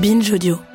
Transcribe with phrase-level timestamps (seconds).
[0.00, 0.67] Binge Audio.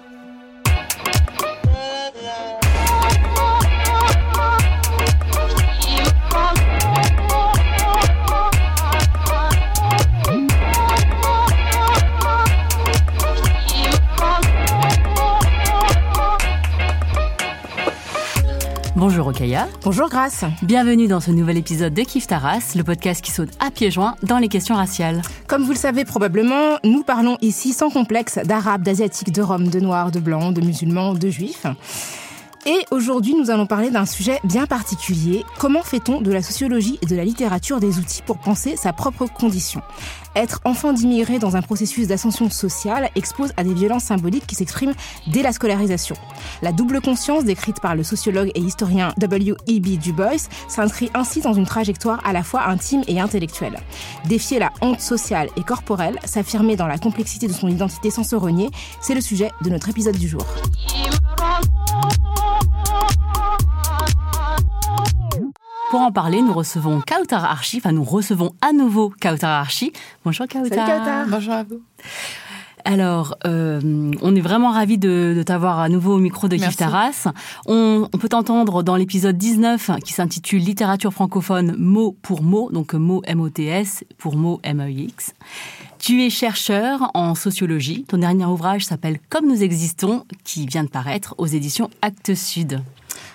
[19.05, 20.45] Bonjour Okaya, Bonjour Grace.
[20.61, 24.15] bienvenue dans ce nouvel épisode de Kif Taras, le podcast qui saute à pieds joints
[24.23, 25.21] dans les questions raciales.
[25.45, 29.81] Comme vous le savez probablement, nous parlons ici sans complexe d'arabes, d'asiatiques, de roms, de
[29.81, 31.65] noirs, de blancs, de musulmans, de juifs.
[32.65, 35.43] Et aujourd'hui, nous allons parler d'un sujet bien particulier.
[35.59, 39.25] Comment fait-on de la sociologie et de la littérature des outils pour penser sa propre
[39.25, 39.81] condition?
[40.35, 44.93] Être enfant d'immigrés dans un processus d'ascension sociale expose à des violences symboliques qui s'expriment
[45.27, 46.15] dès la scolarisation.
[46.61, 49.99] La double conscience décrite par le sociologue et historien W.E.B.
[49.99, 53.77] Du Bois s'inscrit ainsi dans une trajectoire à la fois intime et intellectuelle.
[54.25, 58.35] Défier la honte sociale et corporelle, s'affirmer dans la complexité de son identité sans se
[58.35, 58.69] renier,
[59.01, 60.45] c'est le sujet de notre épisode du jour.
[65.93, 69.93] Pour en parler, nous recevons Kautar Archi, enfin nous recevons à nouveau Kautar Archi.
[70.25, 70.87] Bonjour Kautar.
[70.87, 71.27] Salut Kautar.
[71.29, 71.81] Bonjour à vous.
[72.83, 73.79] Alors, euh,
[74.23, 76.77] on est vraiment ravis de, de t'avoir à nouveau au micro de Kif Merci.
[76.77, 77.27] Taras.
[77.67, 82.95] On, on peut t'entendre dans l'épisode 19 qui s'intitule Littérature francophone mot pour mot, donc
[82.95, 85.35] mot M-O-T-S pour mot M-E-X.
[86.03, 88.03] Tu es chercheur en sociologie.
[88.05, 92.81] Ton dernier ouvrage s'appelle Comme nous existons, qui vient de paraître aux éditions Actes Sud.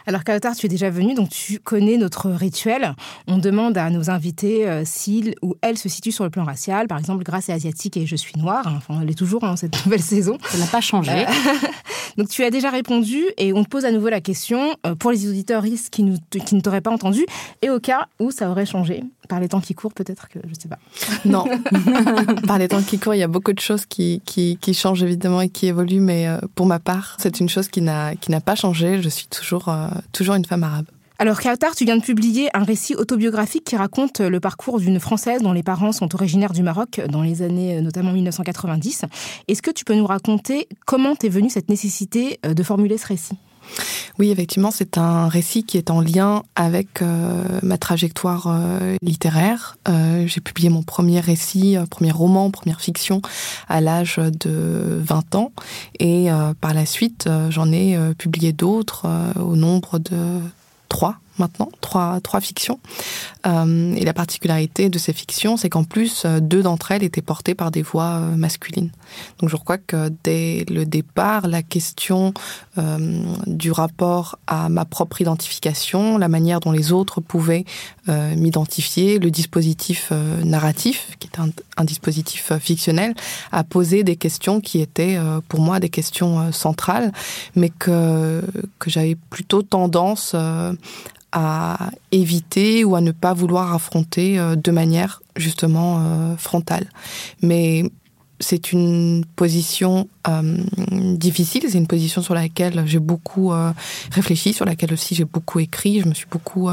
[0.07, 2.95] Alors Kautar, tu es déjà venu, donc tu connais notre rituel.
[3.27, 6.89] On demande à nos invités euh, s'ils ou elles se situent sur le plan racial.
[6.89, 8.71] Par exemple, Grâce est asiatique et je suis noire.
[8.77, 10.37] Enfin, elle est toujours dans cette nouvelle saison.
[10.51, 11.11] Ça n'a pas changé.
[11.11, 11.33] Euh,
[12.19, 15.11] Donc tu as déjà répondu et on te pose à nouveau la question euh, pour
[15.11, 17.25] les auditeurs qui, nous, qui ne t'auraient pas entendu
[17.63, 19.05] et au cas où ça aurait changé.
[19.29, 20.79] Par les temps qui courent, peut-être que je sais pas.
[21.25, 21.45] Non.
[22.47, 25.03] Par les temps qui courent, il y a beaucoup de choses qui, qui, qui changent
[25.03, 28.55] évidemment et qui évoluent, mais euh, pour ma part, c'est une chose qui n'a pas
[28.55, 29.03] changé.
[29.03, 30.87] Je suis toujours, euh, toujours une femme arabe.
[31.21, 35.43] Alors Kautar, tu viens de publier un récit autobiographique qui raconte le parcours d'une Française
[35.43, 39.05] dont les parents sont originaires du Maroc dans les années euh, notamment 1990.
[39.49, 43.37] Est-ce que tu peux nous raconter comment t'es venue cette nécessité de formuler ce récit?
[44.19, 49.77] Oui, effectivement, c'est un récit qui est en lien avec euh, ma trajectoire euh, littéraire.
[49.89, 53.23] Euh, J'ai publié mon premier récit, premier roman, première fiction
[53.69, 55.53] à l'âge de 20 ans.
[56.01, 56.29] Et
[56.61, 59.07] par la suite, j'en ai publié d'autres
[59.41, 60.41] au nombre de
[60.89, 62.81] trois maintenant, trois, trois fictions.
[63.47, 67.23] Euh, et la particularité de ces fictions, c'est qu'en plus, euh, deux d'entre elles étaient
[67.23, 68.91] portées par des voix euh, masculines.
[69.41, 72.33] Donc je crois que dès le départ, la question
[73.47, 77.65] du rapport à ma propre identification, la manière dont les autres pouvaient
[78.07, 80.13] m'identifier, le dispositif
[80.45, 83.15] narratif, qui est un, un dispositif fictionnel,
[83.51, 85.19] a posé des questions qui étaient
[85.49, 87.13] pour moi des questions centrales,
[87.57, 88.43] mais que,
[88.79, 90.37] que j'avais plutôt tendance
[91.33, 96.87] à éviter ou à ne pas vouloir affronter euh, de manière justement euh, frontale.
[97.43, 97.85] Mais
[98.41, 100.57] c'est une position euh,
[101.17, 103.53] difficile, c'est une position sur laquelle j'ai beaucoup
[104.13, 106.71] réfléchi, sur laquelle aussi j'ai beaucoup écrit, je me suis beaucoup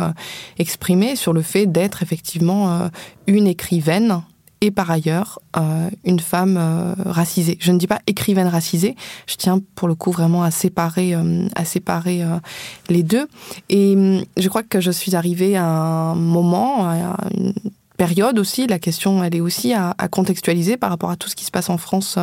[0.59, 2.91] exprimée sur le fait d'être effectivement
[3.25, 4.21] une écrivaine
[4.65, 7.57] et par ailleurs euh, une femme euh, racisée.
[7.61, 8.95] Je ne dis pas écrivaine racisée,
[9.27, 12.23] je tiens pour le coup vraiment à séparer, euh, à séparer
[12.89, 13.27] les deux.
[13.69, 17.53] Et hum, je crois que je suis arrivée à un moment, à une
[17.97, 21.45] période aussi, la question elle est aussi à, contextualiser par rapport à tout ce qui
[21.45, 22.17] se passe en France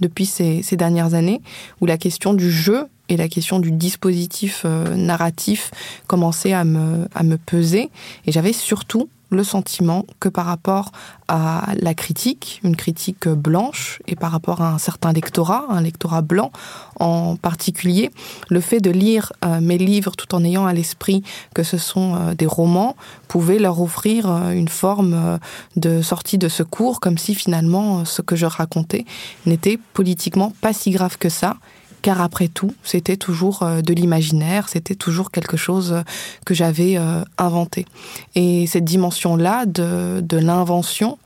[0.00, 1.40] depuis ces, dernières années,
[1.80, 5.70] où la question du jeu et la question du dispositif narratif
[6.06, 7.90] commençait à me, à me peser.
[8.26, 10.92] Et j'avais surtout le sentiment que par rapport
[11.28, 16.22] à la critique, une critique blanche, et par rapport à un certain lectorat, un lectorat
[16.22, 16.52] blanc
[17.00, 18.10] en particulier,
[18.48, 21.22] le fait de lire euh, mes livres tout en ayant à l'esprit
[21.54, 22.96] que ce sont euh, des romans
[23.28, 25.38] pouvait leur offrir euh, une forme
[25.76, 29.04] de sortie de secours, comme si finalement ce que je racontais
[29.46, 31.56] n'était politiquement pas si grave que ça,
[32.04, 36.02] car après tout, c'était toujours de l'imaginaire, c'était toujours quelque chose
[36.44, 36.98] que j'avais
[37.38, 37.86] inventé.
[38.34, 41.16] Et cette dimension-là de, de l'invention,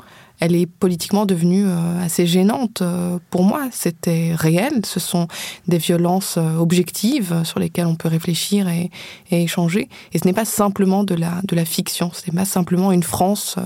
[0.41, 3.69] elle est politiquement devenue euh, assez gênante euh, pour moi.
[3.73, 5.27] C'était réel, ce sont
[5.67, 8.91] des violences euh, objectives sur lesquelles on peut réfléchir et,
[9.31, 9.89] échanger.
[10.13, 13.57] Et ce n'est pas simplement de la, fiction, ce n'est pas simplement une France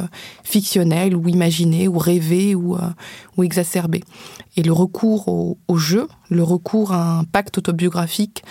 [0.45, 2.77] fictionnelle ou imaginée ou rêvée ou,
[3.43, 4.03] exacerbée.
[4.57, 8.43] Et le recours au, jeu, le recours à un pacte autobiographique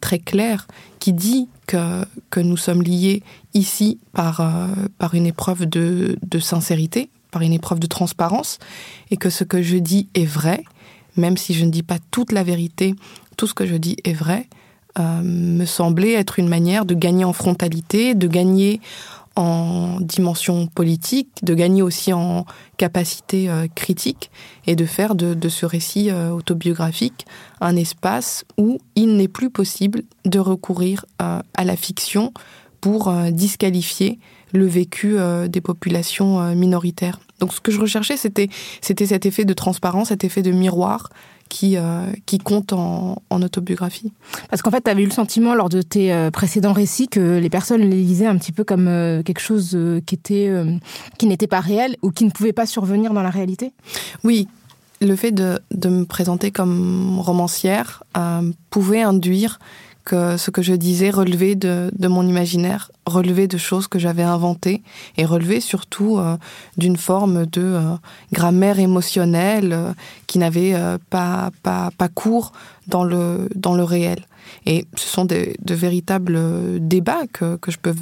[0.00, 0.66] très clair
[0.98, 2.04] qui dit que,
[2.36, 3.22] nous sommes liés
[3.54, 4.40] ici par,
[5.12, 8.58] une épreuve de sincérité, par une épreuve de transparence
[9.10, 10.64] et que ce que je dis est vrai,
[11.16, 12.94] même si je ne dis pas toute la vérité,
[13.36, 14.48] tout ce que je dis est vrai,
[14.98, 18.80] euh, me semblait être une manière de gagner en frontalité, de gagner
[19.34, 22.46] en dimension politique, de gagner aussi en
[22.78, 24.30] capacité euh, critique
[24.66, 27.26] et de faire de, ce récit euh, autobiographique
[27.60, 32.32] un espace où il n'est plus possible de recourir à la fiction
[32.80, 34.18] pour disqualifier
[34.56, 35.16] le vécu
[35.48, 37.20] des populations minoritaires.
[37.40, 38.48] Donc ce que je recherchais, c'était
[38.80, 41.10] c'était cet effet de transparence, cet effet de miroir
[41.48, 44.12] qui, euh, qui compte en, autobiographie.
[44.50, 47.38] Parce qu'en fait, tu avais eu le sentiment lors de tes euh, précédents récits que
[47.38, 50.50] les personnes les lisaient un petit peu comme euh, quelque chose qui était
[51.18, 53.72] qui n'était pas réel ou qui ne pouvait pas survenir dans la réalité
[54.24, 54.48] Oui,
[55.00, 58.02] le fait de, de me présenter comme romancière
[58.70, 59.58] pouvait induire
[60.10, 64.82] ce que je disais relevait de, mon imaginaire, relevait de choses que j'avais inventées
[65.16, 66.36] et relevait surtout euh,
[66.76, 67.94] d'une forme de euh,
[68.32, 69.92] grammaire émotionnelle euh,
[70.26, 70.74] qui n'avait
[71.10, 72.52] pas, pas, pas cours
[72.86, 74.26] dans le, dans le réel.
[74.64, 76.38] Et ce sont de, de véritables
[76.80, 77.94] débats que, que, je peux,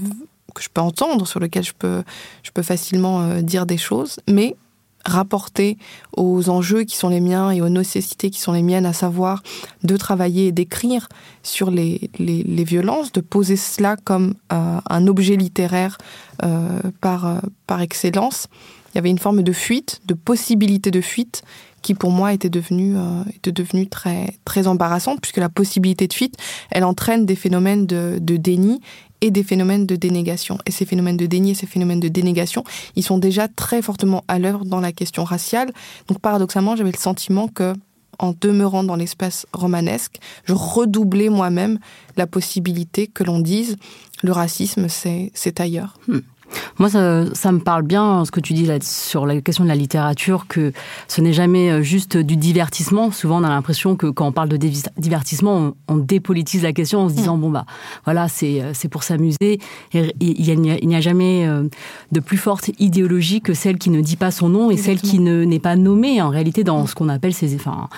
[0.54, 2.02] que je peux entendre, sur lesquels je peux,
[2.42, 4.56] je peux facilement dire des choses, mais
[5.04, 5.78] rapporter
[6.16, 9.42] aux enjeux qui sont les miens et aux nécessités qui sont les miennes, à savoir
[9.82, 11.08] de travailler et d'écrire
[11.42, 15.98] sur les, les, violences, de poser cela comme euh, un objet littéraire
[16.42, 18.48] euh, par, euh, par excellence.
[18.92, 21.42] Il y avait une forme de fuite, de possibilité de fuite
[21.84, 22.96] qui pour moi était devenue,
[23.36, 26.36] était devenue très, très embarrassante, puisque la possibilité de fuite,
[26.70, 28.80] elle entraîne des phénomènes de, de déni
[29.20, 30.58] et des phénomènes de dénégation.
[30.64, 32.64] Et ces phénomènes de déni et ces phénomènes de dénégation,
[32.96, 35.72] ils sont déjà très fortement à l'œuvre dans la question raciale.
[36.08, 37.74] Donc paradoxalement, j'avais le sentiment que
[38.18, 41.78] en demeurant dans l'espace romanesque, je redoublais moi-même
[42.16, 43.76] la possibilité que l'on dise
[44.22, 45.98] le racisme, c'est ailleurs.
[46.08, 46.20] Hmm.
[46.78, 49.68] Moi, ça, ça, me parle bien ce que tu dis là, sur la question de
[49.68, 50.72] la littérature, que
[51.08, 53.10] ce n'est jamais euh, juste du divertissement.
[53.10, 57.08] Souvent, on a l'impression que quand on parle de divertissement, on, dépolitise la question en
[57.08, 57.40] se disant, mm.
[57.40, 57.66] bon, bah,
[58.04, 59.58] voilà, c'est euh, pour s'amuser.
[59.92, 61.68] Il n'y a, a, jamais euh,
[62.12, 65.18] de plus forte idéologie que celle qui ne dit pas son nom et celle qui
[65.18, 67.88] n'est pas nommée, en réalité, dans ce qu'on appelle ces, enfin,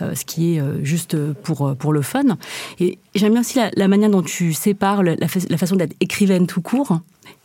[0.00, 2.36] ce qui est juste pour, pour le fun.
[2.80, 6.60] Et j'aime bien aussi la, manière dont tu sépares la, la façon d'être écrivaine tout
[6.60, 7.00] court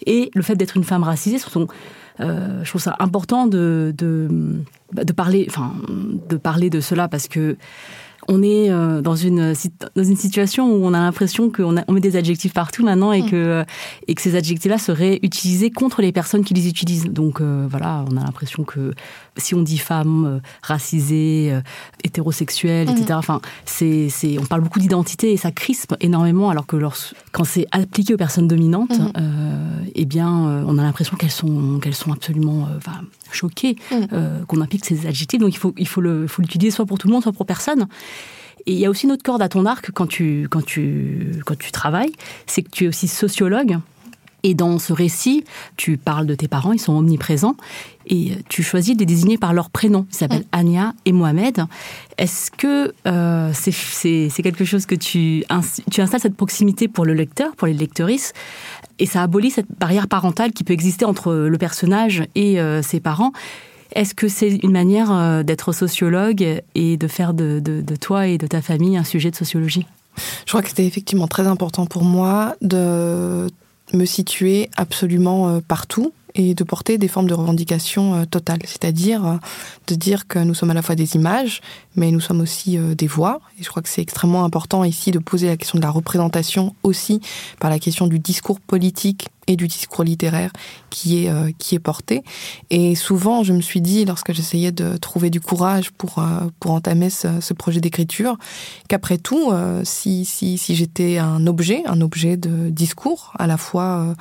[0.05, 1.67] et le fait d'être une femme racisée, sont,
[2.19, 4.27] euh, je trouve ça important de, de,
[4.93, 7.57] de, parler, enfin, de parler de cela parce que
[8.27, 9.55] on est euh, dans une
[9.95, 13.23] dans une situation où on a l'impression qu'on on met des adjectifs partout maintenant et
[13.23, 13.29] mm.
[13.29, 13.65] que
[14.07, 17.05] et que ces adjectifs-là seraient utilisés contre les personnes qui les utilisent.
[17.05, 18.93] Donc euh, voilà, on a l'impression que
[19.37, 21.57] si on dit femme racisée,
[22.09, 23.05] hétérosexuelle, etc.
[23.09, 23.13] Mm.
[23.13, 26.77] Enfin, c'est c'est on parle beaucoup d'identité et ça crispe énormément alors que
[27.31, 29.11] quand c'est appliqué aux personnes dominantes, mm.
[29.95, 33.01] eh bien on a l'impression qu'elles sont qu'elles sont absolument enfin,
[33.31, 33.75] choquées
[34.47, 35.39] qu'on implique ces adjectifs.
[35.39, 37.45] Donc il faut il faut le faut l'utiliser soit pour tout le monde soit pour
[37.45, 37.87] personne.
[38.65, 41.41] Et il y a aussi une autre corde à ton arc quand tu, quand tu,
[41.45, 42.11] quand tu travailles,
[42.45, 43.79] c'est que tu es aussi sociologue.
[44.43, 45.43] Et dans ce récit,
[45.75, 47.55] tu parles de tes parents, ils sont omniprésents,
[48.07, 50.05] et tu choisis de les désigner par leur prénom.
[50.11, 50.57] Ils s'appellent mm.
[50.59, 51.65] Anya et Mohamed.
[52.17, 55.43] Est-ce que euh, c'est quelque chose que tu,
[55.91, 58.33] tu installes cette proximité pour le lecteur, pour les lectrices,
[58.97, 62.99] et ça abolit cette barrière parentale qui peut exister entre le personnage et euh, ses
[62.99, 63.31] parents
[63.93, 68.47] est-ce que c'est une manière euh, d'être sociologue et de faire de, toi et de
[68.47, 69.87] ta famille un sujet de sociologie?
[70.45, 73.47] Je crois que c'était effectivement très important pour moi de
[73.93, 79.39] me situer absolument euh, partout et de porter des formes de revendication euh, totales, c'est-à-dire
[79.87, 81.61] de dire que nous sommes à la fois des images,
[81.95, 83.41] mais nous sommes aussi des voix.
[83.59, 86.75] Et je crois que c'est extrêmement important ici de poser la question de la représentation
[86.83, 87.21] aussi
[87.59, 90.51] par la question du discours politique et du discours littéraire
[90.91, 92.23] qui est, euh, qui est porté.
[92.69, 96.71] Et souvent, je me suis dit, lorsque j'essayais de trouver du courage pour, euh, pour
[96.71, 98.37] entamer ce, projet d'écriture,
[98.87, 103.57] qu'après tout, euh, si, si, si j'étais un objet, un objet de discours, à la
[103.57, 104.15] fois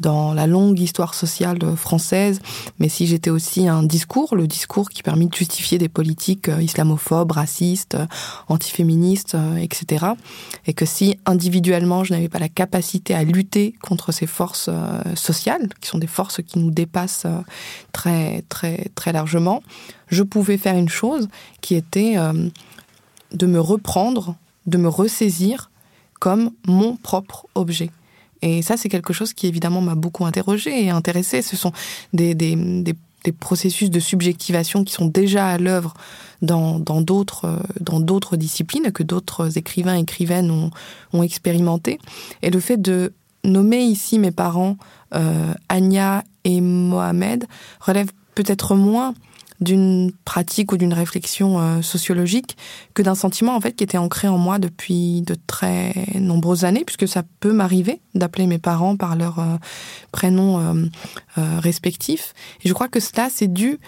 [0.00, 2.40] dans la longue histoire sociale française,
[2.78, 7.32] mais si j'étais aussi un discours, le discours qui permet de justifier des politiques islamophobes,
[7.32, 7.98] racistes,
[8.48, 10.06] antiféministes, etc.
[10.66, 15.14] Et que si individuellement je n'avais pas la capacité à lutter contre ces forces euh,
[15.14, 17.40] sociales, qui sont des forces qui nous dépassent euh,
[17.92, 19.62] très très très largement,
[20.08, 21.28] je pouvais faire une chose
[21.60, 22.48] qui était euh,
[23.32, 24.36] de me reprendre,
[24.66, 25.70] de me ressaisir
[26.18, 27.90] comme mon propre objet.
[28.42, 31.42] Et ça, c'est quelque chose qui évidemment m'a beaucoup interrogé et intéressé.
[31.42, 31.72] Ce sont
[32.12, 32.56] des, des,
[33.24, 35.94] des processus de subjectivation qui sont déjà à l'œuvre
[36.42, 38.00] dans d'autres dans
[38.36, 40.70] disciplines que d'autres écrivains et écrivaines ont,
[41.12, 41.98] ont expérimenté
[42.42, 43.12] et le fait de
[43.44, 44.76] nommer ici mes parents
[45.14, 47.46] euh, Anya et Mohamed
[47.80, 49.14] relève peut-être moins
[49.60, 52.56] d'une pratique ou d'une réflexion euh, sociologique
[52.94, 56.84] que d'un sentiment en fait qui était ancré en moi depuis de très nombreuses années
[56.84, 59.56] puisque ça peut m'arriver d'appeler mes parents par leur euh,
[60.12, 62.32] prénom euh, respectif
[62.64, 63.78] et je crois que cela c'est dû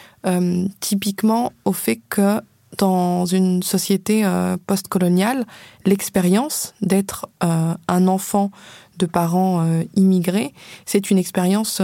[0.80, 2.40] typiquement au fait que
[2.78, 4.24] dans une société
[4.66, 5.44] post-coloniale,
[5.84, 8.50] l'expérience d'être un enfant
[8.98, 10.52] de parents immigrés,
[10.86, 11.80] c'est une expérience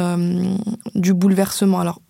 [0.95, 1.81] du bouleversement.
[1.81, 2.00] Alors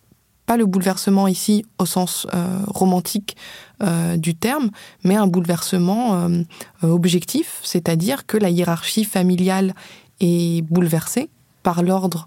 [0.49, 3.37] pas le bouleversement ici au sens euh, romantique
[3.83, 4.71] euh, du terme,
[5.05, 6.43] mais un bouleversement euh,
[6.83, 9.75] objectif, c'est-à-dire que la hiérarchie familiale
[10.21, 11.29] est bouleversée
[11.63, 12.27] par l'ordre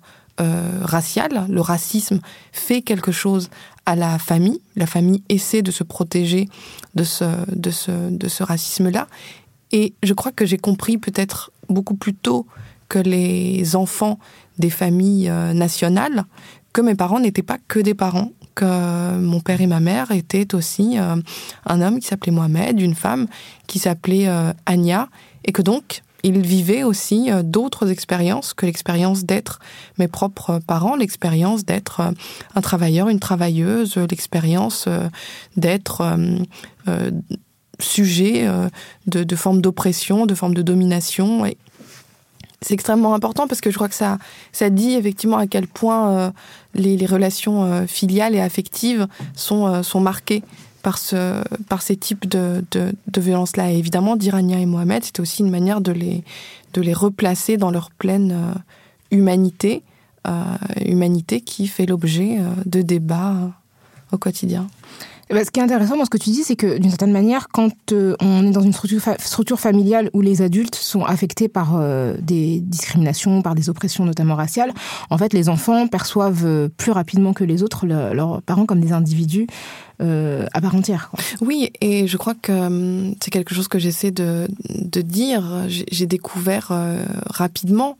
[0.82, 1.46] racial.
[1.50, 2.20] Le racisme
[2.52, 3.52] fait quelque chose
[3.86, 4.60] à la famille.
[4.76, 6.50] La famille essaie de se protéger
[6.96, 7.26] de ce,
[7.56, 9.08] de ce, de ce racisme-là.
[9.72, 12.46] Et je crois que j'ai compris peut-être beaucoup plus tôt
[12.90, 14.20] que les enfants
[14.60, 16.26] des familles nationales
[16.74, 20.56] que mes parents n'étaient pas que des parents, que mon père et ma mère étaient
[20.56, 21.16] aussi euh,
[21.66, 23.28] un homme qui s'appelait Mohamed, une femme
[23.68, 25.10] qui s'appelait euh, Anya,
[25.46, 29.60] et que donc ils vivaient aussi euh, d'autres expériences que l'expérience d'être
[29.98, 32.02] mes propres parents, l'expérience d'être
[32.56, 34.88] un travailleur, une travailleuse, l'expérience
[35.58, 36.04] d'être
[37.82, 38.48] sujet
[39.08, 41.46] de, de formes d'oppression, de formes de domination.
[42.64, 44.20] C'est extrêmement important parce que je crois que ça,
[44.52, 46.32] ça dit effectivement à quel point euh,
[46.76, 50.44] les, relations euh, filiales et affectives sont, euh, sont marquées
[50.84, 53.72] par, ce, par ces types de, de, de violences-là.
[53.72, 56.24] Et évidemment, d'Irania et Mohamed, c'était aussi une manière de les,
[56.74, 58.56] de les replacer dans leur pleine
[59.10, 59.84] humanité,
[60.84, 63.52] humanité qui fait l'objet de débats
[64.12, 64.68] au quotidien.
[65.32, 67.14] Eh ben, ce qui est intéressant dans ce que tu dis, c'est que d'une certaine
[67.14, 71.78] manière, quand euh, on est dans une structure, familiale où les adultes sont affectés par
[71.78, 74.74] euh, des discriminations, par des oppressions notamment raciales,
[75.10, 78.92] en fait, les enfants perçoivent euh, plus rapidement que les autres leurs parents comme des
[78.92, 79.48] individus
[80.00, 81.12] à part entière.
[81.42, 84.48] Oui, et je crois que c'est quelque chose que j'essaie de
[85.02, 85.68] dire.
[85.68, 86.72] J'ai découvert
[87.30, 87.98] rapidement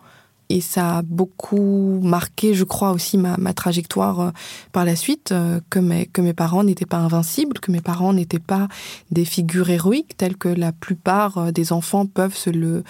[0.52, 4.30] et ça a beaucoup marqué, je crois, aussi ma, trajectoire euh,
[4.74, 8.68] par la suite, euh, que, mes, parents n'étaient pas invincibles, que mes parents n'étaient pas
[9.12, 12.84] des figures héroïques telles que la plupart euh, des enfants peuvent se le,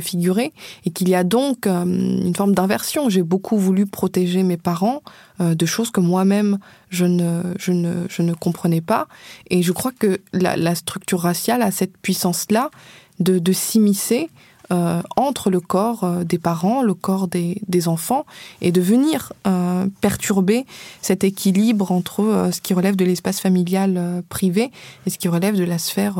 [0.00, 0.52] figurer,
[0.84, 3.08] et qu'il y a donc une forme d'inversion.
[3.08, 5.02] J'ai beaucoup voulu protéger mes parents
[5.40, 6.58] de choses que moi-même
[6.90, 9.08] je ne, comprenais pas,
[9.50, 12.70] et je crois que la, structure raciale a cette puissance-là
[13.18, 14.28] de s'immiscer
[14.70, 18.26] euh, entre le corps euh, des parents, le corps des, des enfants,
[18.60, 20.66] et de venir euh, perturber
[21.00, 24.70] cet équilibre entre ce qui relève de l'espace familial privé
[25.06, 26.16] et ce qui relève de la sphère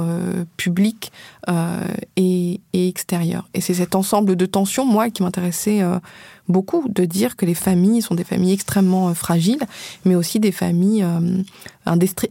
[0.57, 1.13] publique
[2.17, 3.49] et, et, extérieure.
[3.55, 5.83] Et c'est cet ensemble de tensions, moi, qui m'intéressait
[6.49, 9.63] beaucoup, de dire que les familles sont des familles extrêmement fragiles,
[10.05, 11.05] mais aussi des familles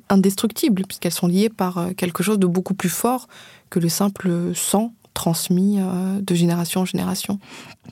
[0.10, 3.28] indestructibles, puisqu'elles sont liées par quelque chose de beaucoup plus fort
[3.70, 7.40] que le simple sang transmis euh, de génération en génération.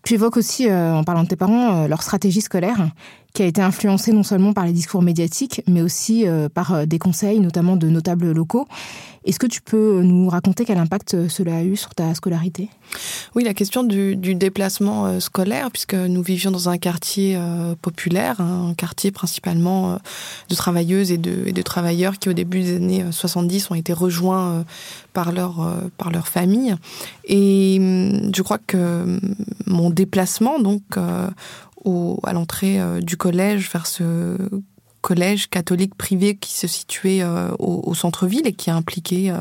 [0.03, 2.77] Tu évoques aussi, euh, en parlant de tes parents, euh, leur stratégie scolaire,
[3.35, 7.39] qui a été influencée non seulement par les discours médiatiques, mais aussi par des conseils,
[7.39, 8.67] notamment de notables locaux.
[9.25, 12.69] Est-ce que tu peux nous raconter quel impact cela a eu sur ta scolarité?
[13.35, 17.37] Oui, la question du, déplacement scolaire, puisque nous vivions dans un quartier
[17.81, 19.99] populaire, hein, un quartier principalement
[20.49, 24.63] de travailleuses et de, travailleurs qui, au début des années 70, ont été rejoints
[25.13, 26.75] par leur, par leur famille.
[27.25, 29.19] Et hum, je crois que
[29.65, 31.27] mon déplacement, donc, euh,
[32.23, 34.37] à l'entrée euh, du collège vers ce
[35.01, 37.23] collège catholique privé qui se situait
[37.59, 39.31] au, centre-ville et qui a impliqué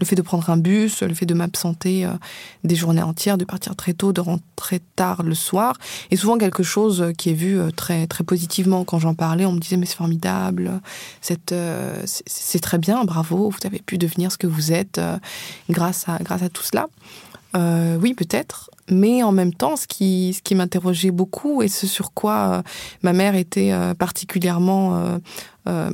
[0.00, 2.04] le fait de prendre un bus, le fait de m'absenter
[2.64, 5.76] des journées entières, de partir très tôt, de rentrer tard le soir,
[6.10, 9.46] et souvent quelque chose qui est vu très très positivement quand j'en parlais.
[9.46, 10.80] On me disait mais c'est formidable,
[11.20, 15.00] c'est très bien, bravo, vous avez pu devenir ce que vous êtes
[15.70, 16.88] grâce à grâce à tout cela.
[17.54, 18.70] Oui, peut-être.
[18.90, 22.62] Mais en même temps, ce qui, ce qui m'interrogeait beaucoup et ce sur quoi euh,
[23.02, 25.18] ma mère était euh, particulièrement
[25.66, 25.90] euh, euh,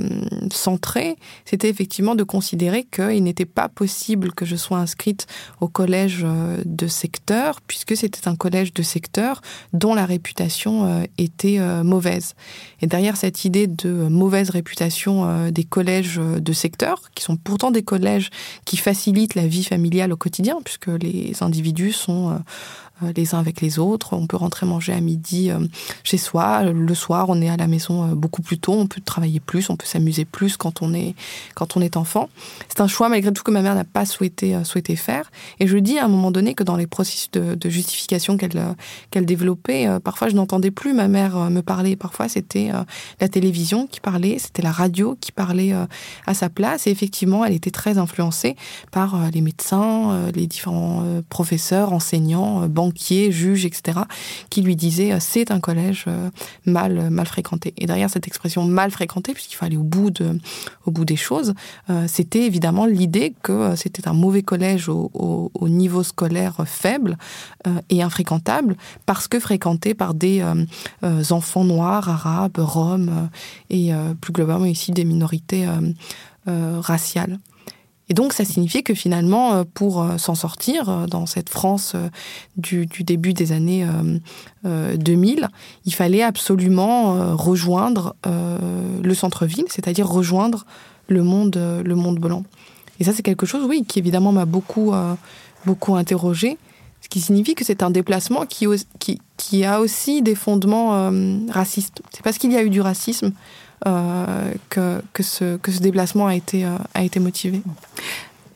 [0.53, 5.27] centré, c'était effectivement de considérer qu'il n'était pas possible que je sois inscrite
[5.61, 9.41] au collège euh, de secteur, puisque c'était un collège de secteur
[9.73, 12.35] dont la réputation euh, était mauvaise.
[12.81, 17.83] Et derrière cette idée de mauvaise réputation des collèges de secteur, qui sont pourtant des
[17.83, 18.31] collèges
[18.65, 22.39] qui facilitent la vie familiale au quotidien, puisque les individus sont
[23.15, 24.15] les uns avec les autres.
[24.15, 25.51] On peut rentrer manger à midi
[26.03, 26.63] chez soi.
[26.65, 28.75] Le soir, on est à la maison beaucoup plus tôt.
[28.75, 31.15] On peut travailler plus on peut s'amuser plus quand on est
[31.55, 32.29] quand on est enfant.
[32.69, 35.31] C'est un choix malgré tout que ma mère n'a pas souhaité euh, souhaité faire.
[35.59, 39.21] Et je dis à un moment donné que dans les processus de, justification qu'elle euh,
[39.21, 41.97] développait, euh, parfois je n'entendais plus ma mère me parler.
[41.97, 42.71] Parfois c'était
[43.21, 45.73] la télévision qui parlait, c'était la radio qui parlait
[46.27, 46.87] à sa place.
[46.87, 48.57] Et effectivement, elle était très influencée
[48.93, 54.01] par les médecins, les différents professeurs, enseignants, banquiers, juges, etc.,
[54.51, 56.07] qui lui disaient c'est un collège
[56.67, 57.75] mal mal fréquenté.
[57.79, 59.33] Et derrière cette expression mal fréquenté,
[59.91, 60.39] bout, de,
[60.87, 61.55] au bout des choses,
[61.89, 67.17] euh, c'était évidemment l'idée que euh, c'était un mauvais collège au, niveau scolaire faible
[67.67, 68.77] euh, et infréquentable,
[69.07, 70.45] parce que fréquenté par des
[71.31, 73.29] enfants noirs, arabes, roms,
[73.69, 75.67] et plus globalement ici des minorités
[76.47, 77.39] raciales.
[78.11, 81.95] Et donc, ça signifiait que finalement, euh, pour euh, s'en sortir euh, dans cette France
[82.57, 83.87] du, début des années
[84.65, 85.49] 2000,
[85.87, 90.67] il fallait absolument rejoindre le centre-ville, c'est-à-dire rejoindre
[91.09, 92.43] le monde, le monde blanc.
[92.99, 94.93] Et ça, c'est quelque chose, oui, qui évidemment m'a beaucoup,
[95.65, 96.59] beaucoup interrogé,
[97.01, 101.11] ce qui signifie que c'est un déplacement qui, a aussi des fondements
[101.49, 102.03] racistes.
[102.13, 103.33] C'est parce qu'il y a eu du racisme
[103.85, 107.63] que, que, ce, que ce déplacement a été, euh, a été motivé.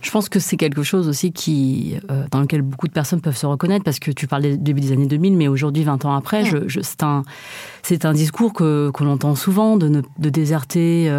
[0.00, 3.37] Je pense que c'est quelque chose aussi qui, euh, dans lequel beaucoup de personnes peuvent
[3.37, 6.14] se reconnaître, parce que tu parlais du début des années 2000, mais aujourd'hui, 20 ans
[6.14, 7.23] après, je, je, c'est un,
[7.83, 11.11] c'est un discours que, que l'on entend souvent, de, ne, de déserter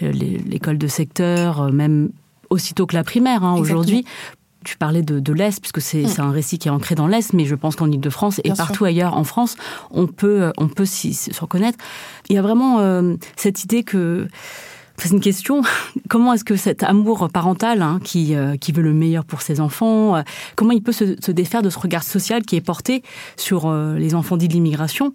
[0.00, 2.10] l'école de secteur, même
[2.48, 4.06] aussitôt que la primaire, hein, aujourd'hui,
[4.64, 6.20] tu parlais de, de l'Est, puisque c'est mm.
[6.20, 9.16] un récit qui est ancré dans l'Est, mais je pense qu'en Ile-de-France et partout ailleurs
[9.16, 9.56] en France,
[9.90, 11.78] on peut, on peut s'y reconnaître.
[12.28, 14.28] Il y a vraiment euh, cette idée que...
[14.96, 15.62] C'est une question.
[16.10, 19.58] Comment est-ce que cet amour parental, hein, qui, euh, qui veut le meilleur pour ses
[19.58, 20.22] enfants, euh,
[20.56, 23.02] comment il peut se, se, défaire de ce regard social qui est porté
[23.38, 25.14] sur les enfants dits de l'immigration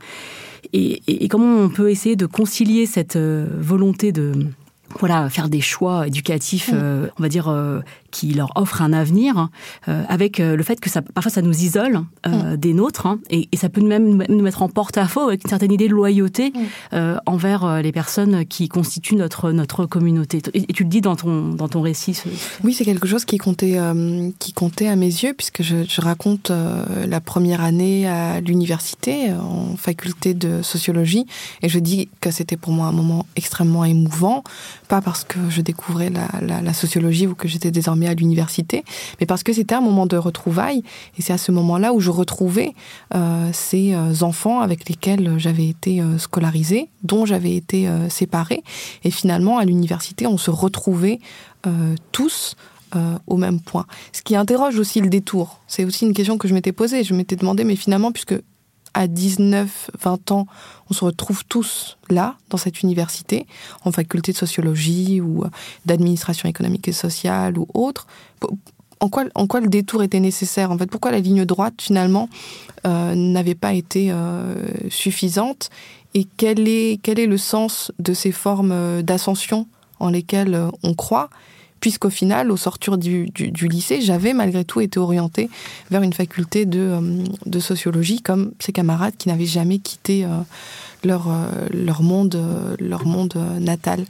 [0.74, 4.48] et, et, et, comment on peut essayer de concilier cette volonté de
[5.00, 7.10] voilà, faire des choix éducatifs, mm.
[7.20, 7.54] on va dire,
[8.16, 9.50] qui leur offre un avenir,
[9.90, 12.58] euh, avec euh, le fait que ça, parfois ça nous isole euh, mm.
[12.58, 15.74] des nôtres, hein, et, et, ça peut même nous mettre en porte-à-faux avec une certaine
[15.74, 16.54] idée de loyauté
[16.94, 16.98] mm.
[17.26, 20.42] envers les personnes qui constituent notre notre communauté.
[20.54, 22.18] Et, tu le dis dans ton dans ton récit.
[22.64, 23.78] Oui, c'est quelque chose qui comptait
[24.40, 26.52] qui comptait à mes yeux puisque je, je raconte
[27.08, 31.26] la première année à l'université en faculté de sociologie
[31.62, 34.44] et je dis que c'était pour moi un moment extrêmement émouvant,
[34.86, 38.84] pas parce que je découvrais la, sociologie ou que j'étais désormais à l'université,
[39.20, 40.84] mais parce que c'était un moment de retrouvailles.
[41.18, 42.74] Et c'est à ce moment-là où je retrouvais
[43.14, 48.64] euh, ces euh, enfants avec lesquels j'avais été euh, scolarisée, dont j'avais été séparée.
[49.04, 51.20] Et finalement, à l'université, on se retrouvait
[52.12, 52.56] tous
[53.28, 53.86] au même point.
[54.14, 55.60] Ce qui interroge aussi le détour.
[55.68, 57.04] C'est aussi une question que je m'étais posée.
[57.04, 58.36] Je m'étais demandé, mais finalement, puisque
[58.96, 60.48] à 19, 20 ans,
[60.90, 63.46] on se retrouve tous là, dans cette université,
[63.84, 65.50] en faculté de sociologie ou euh,
[65.86, 68.08] d'administration économique et sociale ou autre.
[69.02, 72.30] En quoi, en quoi le détour était nécessaire En fait, pourquoi la ligne droite, finalement,
[72.88, 74.56] euh, n'avait pas été euh,
[74.90, 75.70] suffisante?
[76.14, 79.68] Et quel est, quel est le sens de ces formes d'ascension
[80.00, 81.30] en lesquelles on croit?
[81.86, 85.52] Puisqu'au final, au sortir du, lycée, j'avais malgré tout été orientée
[85.92, 90.30] vers une faculté de, euh, sociologie, comme ses camarades qui n'avaient jamais quitté euh,
[91.06, 92.42] euh, leur monde,
[92.80, 94.04] leur monde natal.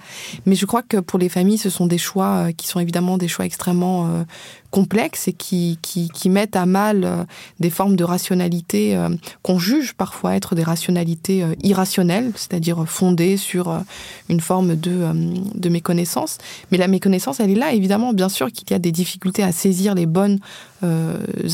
[0.46, 3.28] Mais je crois que pour les familles, ce sont des choix qui sont évidemment des
[3.28, 4.24] choix extrêmement
[4.72, 7.24] complexes et qui, qui, qui, mettent à mal euh,
[7.60, 9.10] des formes de rationalité euh,
[9.42, 13.82] qu'on juge parfois être des rationalités euh, irrationnelles, c'est-à-dire fondées sur
[14.30, 15.08] une forme de,
[15.56, 16.38] de méconnaissance.
[16.72, 19.52] Mais la méconnaissance, elle est là, évidemment, bien sûr qu'il y a des difficultés à
[19.52, 20.40] saisir les bonnes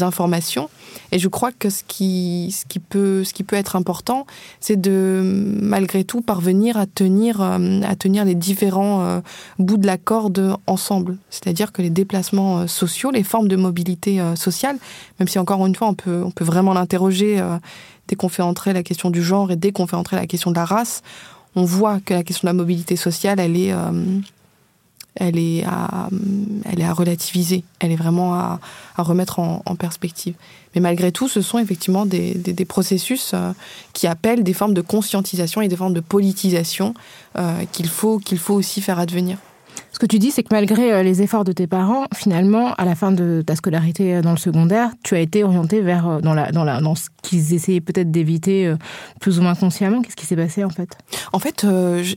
[0.01, 0.69] informations.
[1.13, 4.25] Et je crois que ce qui, ce qui, peut, ce qui peut être important,
[4.59, 5.21] c'est de,
[5.61, 9.21] malgré tout, parvenir à tenir, à tenir les différents
[9.57, 11.17] bouts de la corde ensemble.
[11.29, 14.77] C'est-à-dire que les déplacements sociaux, les formes de mobilité sociale,
[15.19, 17.41] même si encore une fois, on peut, vraiment l'interroger
[18.07, 20.51] dès qu'on fait entrer la question du genre et dès qu'on fait entrer la question
[20.51, 21.01] de la race,
[21.55, 24.19] on voit que la question de la mobilité sociale, elle est, euh,
[25.15, 26.09] elle est, à,
[26.65, 28.59] elle est à relativiser, elle est vraiment à,
[28.97, 30.35] remettre en, perspective.
[30.75, 33.51] Mais malgré tout, ce sont effectivement des, processus euh,
[33.93, 36.93] qui appellent des formes de conscientisation et des formes de politisation
[37.37, 39.37] euh, qu'il faut, qu'il faut aussi faire advenir.
[39.91, 42.85] Ce que tu dis, c'est que malgré euh, les efforts de tes parents, finalement, à
[42.85, 46.19] la fin de ta scolarité euh, dans le secondaire, tu as été orienté vers euh,
[46.21, 48.73] dans, la, dans, ce qu'ils essayaient peut-être d'éviter
[49.19, 50.01] plus ou moins consciemment.
[50.01, 50.97] Qu'est-ce qui s'est passé en fait?
[51.33, 51.65] En fait,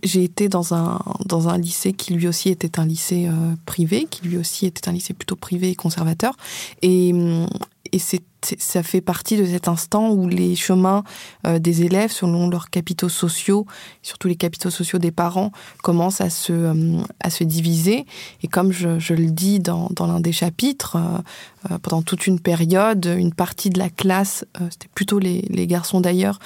[0.02, 3.28] j'ai été dans un, dans un lycée qui lui aussi était un lycée
[3.66, 6.36] privé, qui lui aussi était un lycée plutôt privé et conservateur.
[6.82, 7.46] Et, hum,
[7.92, 8.22] et c'est
[8.58, 11.04] ça fait partie de cet instant où les chemins
[11.46, 13.66] euh, des élèves, selon leurs capitaux sociaux,
[14.02, 15.52] surtout les capitaux sociaux des parents,
[15.82, 18.06] commencent à se, euh, à se diviser.
[18.42, 22.40] Et comme je, je le dis dans, dans l'un des chapitres, euh, pendant toute une
[22.40, 26.38] période, une partie de la classe, c'était plutôt les, les garçons d'ailleurs,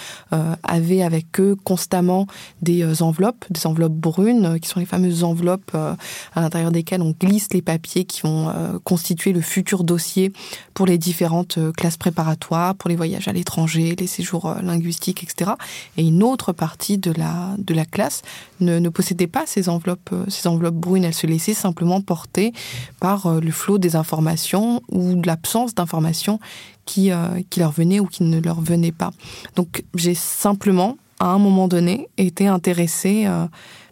[0.63, 2.29] avaient avec eux constamment
[2.63, 5.97] des enveloppes, des enveloppes brunes, qui sont les fameuses enveloppes à
[6.41, 8.53] l'intérieur desquelles on glisse les papiers qui vont
[8.85, 10.33] constituer le futur dossier
[10.73, 15.53] pour les différentes classes préparatoires pour les voyages à l'étranger, les séjours euh, linguistiques, etc.
[15.97, 18.23] Et une autre partie de la, de la classe
[18.61, 21.05] ne, ne possédait pas ces enveloppes, euh, ces enveloppes brunes.
[21.05, 22.53] Elle se laissait simplement porter
[23.01, 26.39] par euh, le flot des informations ou l'absence d'informations
[26.85, 27.11] qui,
[27.51, 29.11] qui leur venaient ou qui ne leur venaient pas.
[29.57, 33.29] Donc j'ai simplement, à un moment donné, été intéressée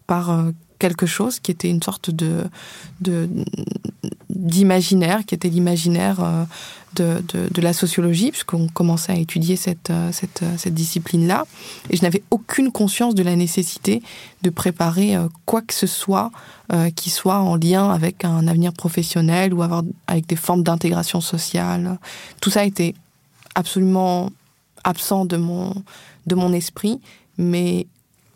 [0.06, 0.46] par
[0.78, 2.44] quelque chose qui était une sorte de
[4.28, 6.46] d'imaginaire, qui était l'imaginaire
[7.04, 10.10] de, la sociologie, puisqu'on commençait à étudier cette, euh,
[10.42, 11.46] euh, cette discipline-là.
[11.90, 14.02] Et je n'avais aucune conscience de la nécessité
[14.42, 16.30] de préparer euh, quoi que ce soit
[16.96, 21.96] qui soit en lien avec un avenir professionnel ou avoir, avec des formes d'intégration sociale.
[22.40, 22.92] Tout ça était
[23.54, 24.32] absolument
[24.82, 25.72] absent de mon,
[26.26, 27.00] de mon esprit,
[27.38, 27.86] mais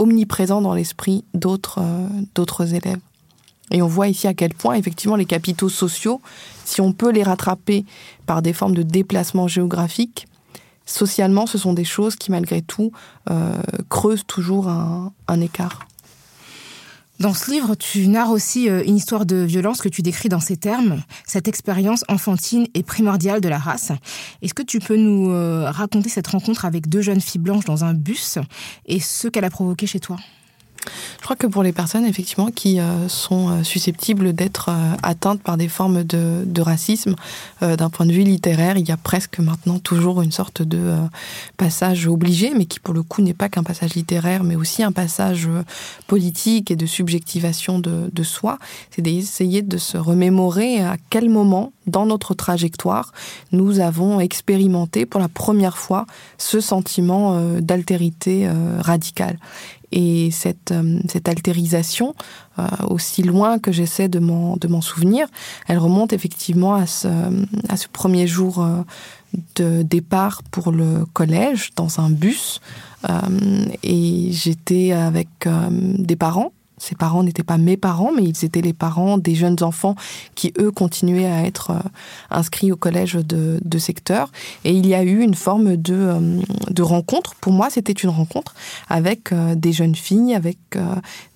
[0.00, 1.80] omniprésent dans l'esprit d'autres
[2.34, 3.00] d'autres élèves.
[3.70, 6.20] Et on voit ici à quel point, effectivement, les capitaux sociaux,
[6.64, 7.84] si on peut les rattraper
[8.26, 10.26] par des formes de déplacement géographique,
[10.86, 12.90] socialement, ce sont des choses qui, malgré tout,
[13.30, 15.86] euh, creusent toujours un, écart.
[17.20, 20.40] Dans ce livre, tu narres aussi euh, une histoire de violence que tu décris dans
[20.40, 21.02] ces termes.
[21.26, 23.92] Cette expérience enfantine et primordiale de la race.
[24.40, 27.84] Est-ce que tu peux nous euh, raconter cette rencontre avec deux jeunes filles blanches dans
[27.84, 28.38] un bus
[28.86, 30.16] et ce qu'elle a provoqué chez toi?
[31.18, 35.42] Je crois que pour les personnes effectivement qui euh, sont euh, susceptibles d'être euh, atteintes
[35.42, 37.14] par des formes de, racisme,
[37.62, 40.94] d'un point de vue littéraire, il y a presque maintenant toujours une sorte de
[41.56, 44.92] passage obligé, mais qui pour le coup n'est pas qu'un passage littéraire, mais aussi un
[44.92, 45.48] passage
[46.06, 48.58] politique et de subjectivation de, de soi.
[48.90, 53.12] C'est d'essayer de se remémorer à quel moment dans notre trajectoire
[53.52, 56.04] nous avons expérimenté pour la première fois
[56.36, 59.38] ce sentiment d'altérité radicale.
[59.92, 62.14] Et cette, euh, cette altérisation,
[62.58, 65.26] euh, aussi loin que j'essaie de m'en, de m'en souvenir,
[65.66, 67.08] elle remonte effectivement à ce,
[67.68, 68.82] à ce premier jour euh,
[69.56, 72.60] de départ pour le collège dans un bus.
[73.82, 75.28] et j'étais avec
[75.70, 79.58] des parents ses parents n'étaient pas mes parents, mais ils étaient les parents des jeunes
[79.60, 79.94] enfants
[80.34, 81.78] qui, eux, continuaient à être euh,
[82.30, 84.32] inscrits au collège de, secteur.
[84.64, 86.40] Et il y a eu une forme de, euh,
[86.70, 87.34] de rencontre.
[87.36, 88.54] Pour moi, c'était une rencontre
[88.88, 90.58] avec euh, des jeunes filles, avec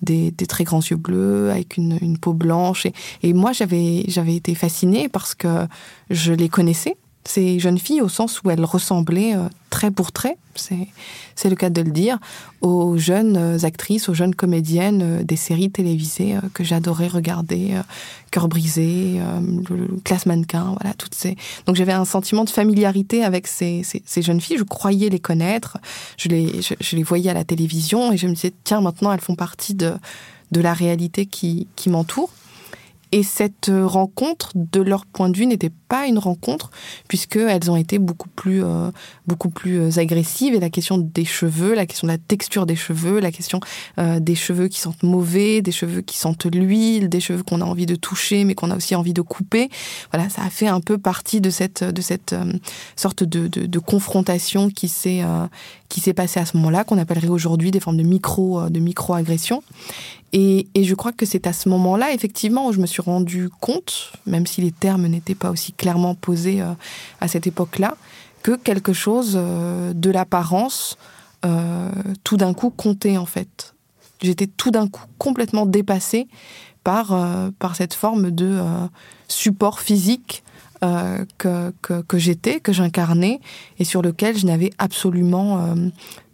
[0.01, 2.85] des, très grands yeux bleus, avec une, peau blanche.
[2.87, 4.05] Et, et moi, j'avais,
[4.35, 5.67] été fascinée parce que
[6.09, 9.35] je les connaissais ces jeunes filles au sens où elles ressemblaient
[9.75, 12.17] trait pour trait, c'est le cas de le dire,
[12.61, 17.77] aux jeunes euh, actrices, aux jeunes comédiennes euh, des séries télévisées que j'adorais regarder,
[18.31, 19.19] Cœur brisé,
[20.05, 21.35] Classe mannequin, voilà, toutes ces...
[21.65, 25.77] Donc j'avais un sentiment de familiarité avec ces, ces, jeunes filles, je croyais les connaître,
[26.17, 29.19] je les, je, les voyais à la télévision et je me disais, tiens, maintenant elles
[29.19, 29.93] font partie de,
[30.51, 32.29] de la réalité qui, qui m'entoure.
[33.15, 36.69] Et cette rencontre, de leur point de vue, n'était pas une rencontre,
[37.07, 38.91] puisqu'elles ont été beaucoup plus, euh,
[39.25, 40.53] beaucoup plus euh, agressives.
[40.53, 43.61] Et la question des cheveux, la question de la texture des cheveux, la question
[43.99, 47.63] euh, des cheveux qui sentent mauvais, des cheveux qui sentent l'huile, des cheveux qu'on a
[47.63, 49.69] envie de toucher, mais qu'on a aussi envie de couper.
[50.11, 52.35] Voilà, ça a fait un peu partie de cette, de cette
[52.97, 55.21] sorte de confrontation qui s'est,
[55.87, 59.63] qui s'est passée à ce moment-là, qu'on appellerait aujourd'hui des formes de micro, de micro-agression.
[60.37, 64.11] Et, je crois que c'est à ce moment-là, effectivement, où je me suis rendu compte,
[64.25, 66.73] même si les termes n'étaient pas aussi clairement posés euh,
[67.21, 67.95] à cette époque-là,
[68.43, 70.97] que quelque chose euh, de l'apparence,
[71.45, 71.89] euh,
[72.25, 73.75] tout d'un coup, comptait en fait.
[74.21, 76.27] J'étais tout d'un coup complètement dépassée
[76.83, 77.17] par,
[77.57, 78.59] par cette forme de
[79.27, 80.43] support physique
[80.81, 83.39] que, que, que j'étais, que j'incarnais,
[83.79, 85.75] et sur lequel je n'avais absolument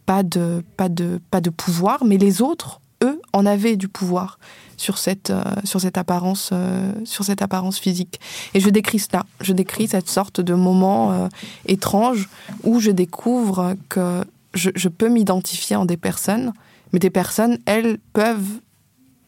[0.05, 4.37] pas, de, pas, de, pas de pouvoir, mais les autres, eux, en avaient du pouvoir
[4.81, 8.19] sur cette, euh, sur cette, apparence, euh, sur cette apparence physique.
[8.53, 11.27] Et je décris cela, je décris cette sorte de moment euh,
[11.67, 12.29] étrange
[12.63, 16.51] où je découvre que je, peux m'identifier en des personnes,
[16.91, 18.59] mais des personnes, elles, peuvent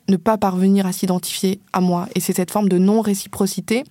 [0.09, 2.09] ne pas parvenir à s'identifier à moi.
[2.15, 3.83] Et c'est cette forme de non-réciprocité,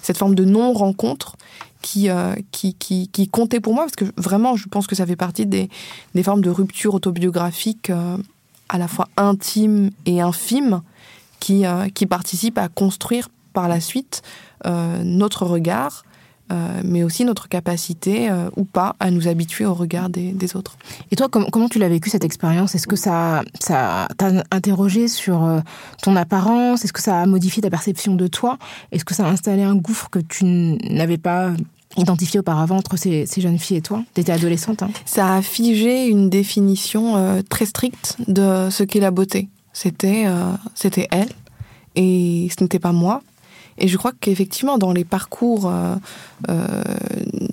[0.00, 1.36] cette forme de non-rencontre
[1.82, 2.08] qui,
[2.50, 5.68] qui, qui, comptait pour moi, parce que vraiment, je pense que ça fait partie des,
[6.14, 7.92] des formes de rupture autobiographique
[8.72, 10.80] à la fois intime et infime
[11.38, 14.22] qui, euh, qui participent à construire par la suite
[14.64, 16.04] euh, notre regard,
[16.50, 20.76] euh, mais aussi notre capacité ou pas à nous habituer au regard des, autres.
[21.10, 22.74] Et toi, com comment tu l'as vécu cette expérience?
[22.74, 24.08] Est-ce que ça t'a
[24.50, 25.62] interrogé sur
[26.02, 26.84] ton apparence?
[26.84, 28.58] Est-ce que ça a modifié ta perception de toi?
[28.90, 31.52] Est-ce que ça a installé un gouffre que tu n'avais pas
[31.96, 34.82] identifié auparavant entre ces, jeunes filles et toi Tu étais adolescente.
[34.82, 39.48] Hein ça a figé une définition euh, très stricte de ce qu'est la beauté.
[39.72, 41.30] C'était euh, c'était elle
[41.94, 43.22] et ce n'était pas moi.
[43.78, 45.96] Et je crois qu'effectivement, dans les parcours euh,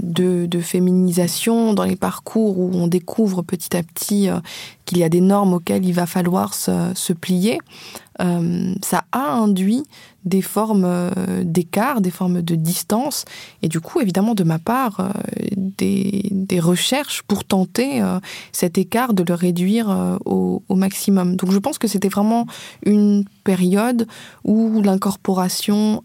[0.10, 4.40] de, féminisation, dans les parcours où on découvre petit à petit euh,
[4.86, 7.60] qu'il y a des normes auxquelles il va falloir se, plier,
[8.22, 9.84] euh, ça a induit
[10.26, 13.26] des formes euh, d'écart, des formes de distance,
[13.62, 15.14] et du coup, évidemment, de ma part,
[15.56, 18.02] des, recherches pour tenter
[18.52, 21.38] cet écart de le réduire au, maximum.
[21.38, 22.48] Donc, je pense que c'était vraiment
[22.86, 24.08] une période
[24.44, 26.04] où l'incorporation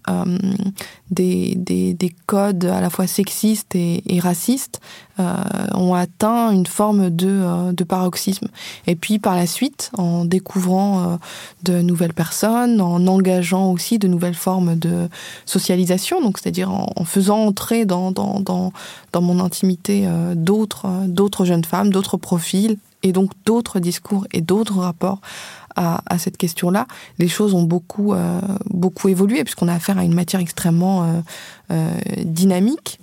[1.10, 4.80] des, des, codes à la fois sexistes et, et racistes
[5.18, 8.48] ont atteint une forme de, de paroxysme.
[8.88, 11.18] Et puis, par la suite, en découvrant
[11.62, 15.08] de nouvelles personnes, en engageant aussi de nouvelles formes de
[15.46, 18.72] socialisation, donc c'est-à-dire en, faisant entrer dans, dans, dans,
[19.20, 24.40] mon intimité euh, d'autres euh, d'autres jeunes femmes, d'autres profils, et donc d'autres discours et
[24.40, 25.20] d'autres rapports
[25.76, 26.86] à, cette question-là.
[27.18, 31.20] Les choses ont beaucoup, euh, beaucoup évolué, puisqu'on a affaire à une matière extrêmement euh,
[31.72, 31.90] euh,
[32.24, 33.00] dynamique.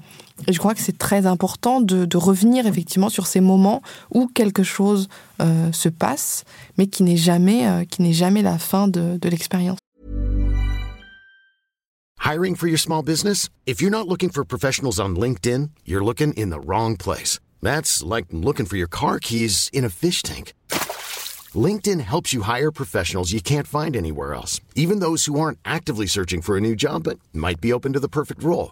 [0.47, 3.81] Et je crois que c'est très important de, de, revenir effectivement sur ces moments
[4.13, 5.07] où quelque chose
[5.41, 6.43] euh, se passe,
[6.77, 9.77] mais qui n'est jamais, euh, jamais la fin de, de l'expérience.
[12.23, 13.49] Hiring for your small business?
[13.65, 17.39] If you're not looking for professionals on LinkedIn, you're looking in the wrong place.
[17.61, 20.53] That's like looking for your car keys in a fish tank.
[21.53, 26.07] LinkedIn helps you hire professionals you can't find anywhere else, even those who aren't actively
[26.07, 28.71] searching for a new job but might be open to the perfect role.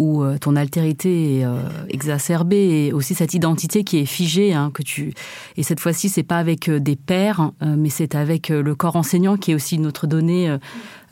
[0.00, 1.60] où euh, ton altérité est euh,
[1.90, 5.12] exacerbée et aussi cette identité qui est figée hein, que tu
[5.58, 9.36] et cette fois-ci c'est pas avec euh, des pairs mais c'est avec le corps enseignant
[9.36, 10.56] qui est aussi notre donnée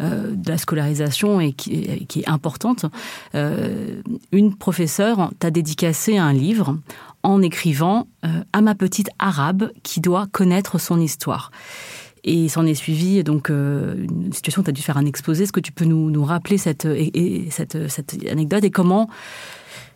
[0.01, 2.87] de la scolarisation et qui, qui est importante.
[3.35, 6.79] une professeure t'a dédicacé un livre
[7.23, 8.07] en écrivant
[8.53, 11.51] à ma petite arabe qui doit connaître son histoire.
[12.31, 15.45] Et s'en est suivi donc euh, une situation, tu as dû faire un exposé.
[15.45, 17.77] Est-ce que tu peux nous, rappeler cette, et, et cette,
[18.31, 19.09] anecdote et comment,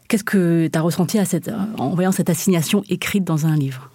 [0.09, 3.91] qu'est-ce que tu as ressenti à cette, en voyant cette assignation écrite dans un livre?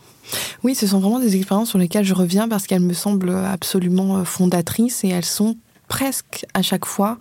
[0.63, 4.23] Oui, ce sont vraiment des expériences sur lesquelles je reviens parce qu'elles me semblent absolument
[4.23, 5.55] fondatrices et elles sont
[5.87, 7.17] presque à chaque fois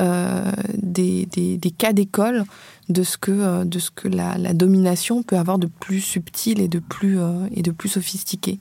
[0.00, 2.44] euh, des, des cas d'école
[2.88, 6.68] de ce que euh, de ce que la, domination peut avoir de plus subtil et
[6.68, 8.58] de plus euh, et de plus sophistiqué.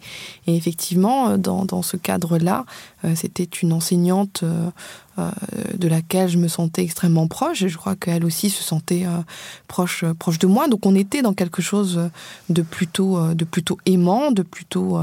[0.48, 2.66] Et effectivement euh, dans, dans ce cadre là
[3.04, 4.44] euh, c'était une enseignante
[5.78, 9.06] de laquelle je me sentais extrêmement proche et je crois qu'elle aussi se sentait
[9.70, 10.68] proche proche de moi.
[10.68, 12.10] Donc on était dans quelque chose
[12.50, 15.00] de plutôt de plutôt aimant de plutôt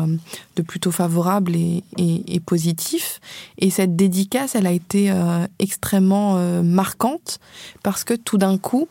[0.56, 3.20] de plutôt favorable et, et, et positif.
[3.56, 5.10] Et cette dédicace elle a été
[5.58, 7.38] extrêmement marquante
[7.82, 8.88] parce que tout d'un coup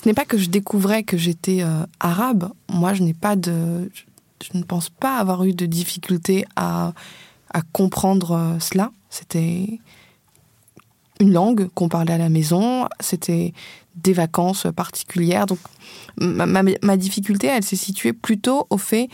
[0.00, 2.50] ce n'est pas que je découvrais que j'étais euh, arabe.
[2.70, 3.90] Moi, je n'ai pas de,
[4.42, 6.94] je, ne pense pas avoir eu de difficulté à,
[7.52, 8.92] à comprendre euh, cela.
[9.10, 9.78] C'était
[11.20, 12.88] une langue qu'on parlait à la maison.
[13.00, 13.52] C'était
[13.94, 15.44] des vacances particulières.
[15.44, 15.58] Donc
[16.16, 19.08] ma, ma, difficulté, elle s'est située plutôt au fait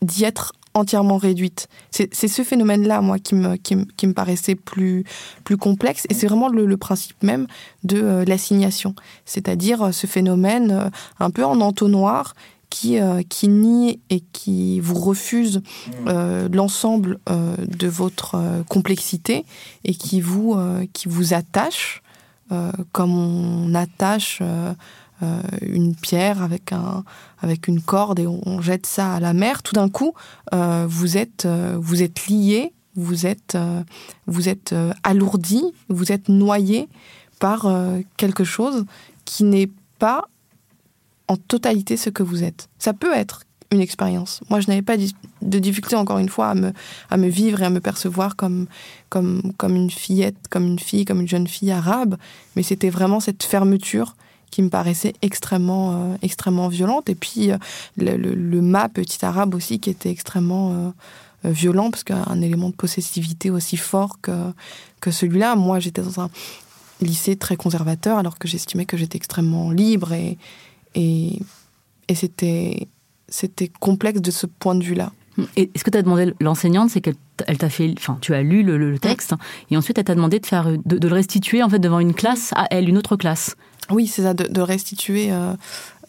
[0.00, 1.68] d'y être entièrement réduite.
[1.90, 5.04] C'est ce phénomène-là, moi, qui me, qui, me, paraissait plus,
[5.44, 6.06] plus complexe.
[6.08, 7.46] Et c'est vraiment le, principe même
[7.82, 8.94] de euh, l'assignation.
[9.24, 12.34] C'est-à-dire euh, ce phénomène euh, un peu en entonnoir
[12.70, 12.98] qui,
[13.30, 15.62] qui nie et qui vous refuse
[16.04, 18.36] l'ensemble de votre
[18.68, 19.46] complexité
[19.84, 20.54] et qui vous,
[20.92, 22.02] qui vous attache
[22.92, 24.42] comme on attache
[25.22, 27.02] euh, une pierre avec, un,
[27.40, 30.14] avec une corde et on, jette ça à la mer, tout d'un coup,
[30.52, 33.56] euh, vous, êtes, euh, vous êtes lié, vous êtes,
[34.26, 34.74] vous êtes
[35.04, 36.88] alourdi, vous êtes noyé
[37.38, 37.72] par
[38.16, 38.86] quelque chose
[39.24, 39.70] qui n'est
[40.00, 40.24] pas
[41.28, 42.68] en totalité ce que vous êtes.
[42.80, 44.40] Ça peut être une expérience.
[44.48, 46.72] Moi, je n'avais pas de difficulté, encore une fois, à me,
[47.10, 48.66] à me vivre et à me percevoir comme,
[49.10, 52.16] comme, comme une fillette, comme une fille, comme une jeune fille arabe,
[52.56, 54.16] mais c'était vraiment cette fermeture
[54.50, 57.08] qui me paraissait extrêmement, euh, extrêmement violente.
[57.08, 57.58] Et puis euh,
[57.96, 60.92] le, le, ma petit arabe aussi qui était extrêmement
[61.44, 64.52] euh, violent parce qu'un élément de possessivité aussi fort que,
[65.00, 65.56] que celui-là.
[65.56, 66.30] Moi, j'étais dans un
[67.00, 70.36] lycée très conservateur alors que j'estimais que j'étais extrêmement libre et,
[70.94, 71.40] et,
[72.08, 72.88] et c'était,
[73.28, 75.12] c'était complexe de ce point de vue-là.
[75.56, 77.14] Et ce que tu as demandé l'enseignante, c'est qu'elle
[77.46, 79.34] elle t'a fait, enfin, tu as lu le, texte,
[79.70, 82.14] et ensuite elle t'a demandé de faire, de, de, le restituer en fait devant une
[82.14, 83.56] classe à elle, une autre classe.
[83.90, 85.54] Oui, c'est ça, de, restituer euh,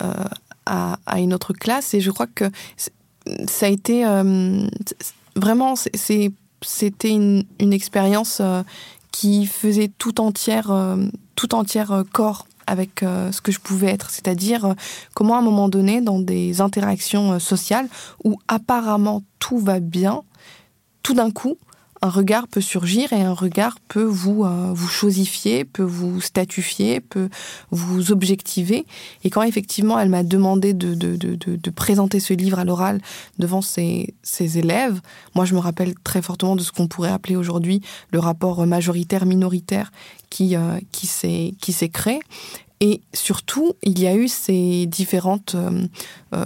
[0.04, 0.14] euh,
[0.66, 1.94] à, une autre classe.
[1.94, 2.46] Et je crois que
[3.48, 4.68] ça a été euh,
[5.36, 8.42] vraiment, c'était une, expérience
[9.12, 10.72] qui faisait tout entière,
[11.36, 14.76] tout entière corps avec ce que je pouvais être, c'est-à-dire
[15.16, 17.88] comment à un moment donné, dans des interactions sociales
[18.24, 20.22] où apparemment tout va bien,
[21.02, 21.58] tout d'un coup,
[22.02, 27.00] un regard peut surgir et un regard peut vous euh, vous chosifier, peut vous statufier,
[27.00, 27.30] peut
[27.72, 28.86] vous objectiver.
[29.24, 33.02] Et quand effectivement elle m'a demandé de, de, de, de, présenter ce livre à l'oral
[33.38, 35.02] devant ses, ses, élèves,
[35.36, 37.82] moi je me rappelle très fortement de ce qu'on pourrait appeler aujourd'hui
[38.12, 39.92] le rapport majoritaire-minoritaire
[40.30, 42.20] qui, euh, qui s'est créé.
[42.82, 45.86] Et surtout, il y a eu ces différentes euh,
[46.34, 46.46] euh,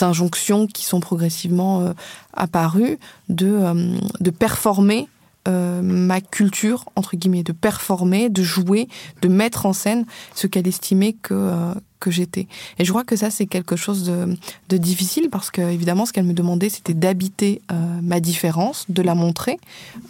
[0.00, 1.92] injonctions qui sont progressivement euh,
[2.32, 5.08] apparues de, de performer
[5.46, 8.88] ma culture, entre guillemets, de performer, de jouer,
[9.22, 12.46] de mettre en scène ce qu'elle estimait que, que j'étais.
[12.78, 14.36] Et je crois que ça, c'est quelque chose de,
[14.68, 19.00] de, difficile parce que, évidemment, ce qu'elle me demandait, c'était d'habiter euh, ma différence, de
[19.00, 19.56] la montrer,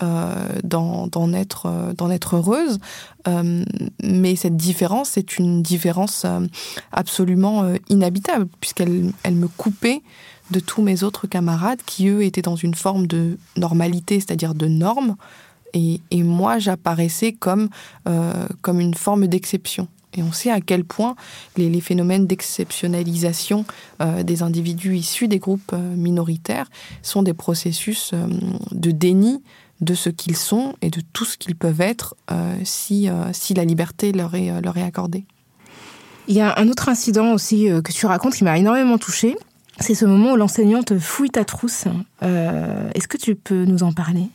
[0.03, 2.81] euh, d'en être, euh, être heureuse.
[3.29, 3.65] Euh,
[4.03, 6.41] mais cette différence, c'est une différence euh,
[6.91, 10.03] absolument inhabitable puisqu'elle elle me coupait
[10.51, 14.67] de tous mes autres camarades qui, eux, étaient dans une forme de normalité, c'est-à-dire de
[14.67, 15.17] normes.
[15.73, 17.69] Et, et moi, j'apparaissais comme,
[18.63, 19.89] comme une forme d'exception.
[20.17, 21.17] Et on sait à quel point
[21.57, 23.65] les, phénomènes d'exceptionnalisation
[24.01, 26.71] euh, des individus issus des groupes euh, minoritaires
[27.03, 28.27] sont des processus euh,
[28.71, 29.43] de déni
[29.81, 32.15] de ce qu'ils sont et de tout ce qu'ils peuvent être
[32.63, 35.25] si, si la liberté leur est, leur est accordée.
[36.29, 39.37] Il y a un autre incident aussi que tu racontes qui m'a énormément touchée.
[39.81, 41.85] C'est ce moment où l'enseignante fouille ta trousse.
[42.23, 44.29] Est-ce que tu peux nous en parler?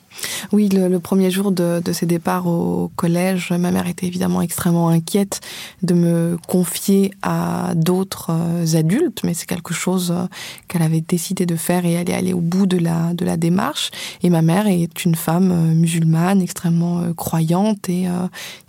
[0.52, 4.90] Oui, le, premier jour de, de, ses départs au collège, ma mère était évidemment extrêmement
[4.90, 5.42] inquiète
[5.84, 10.26] de me confier à d'autres euh, adultes, mais c'est quelque chose euh,
[10.68, 13.38] qu'elle avait décidé de faire et elle est allée au bout de la, de la
[13.38, 13.92] démarche.
[14.24, 18.08] Et ma mère est une femme euh, musulmane extrêmement croyante et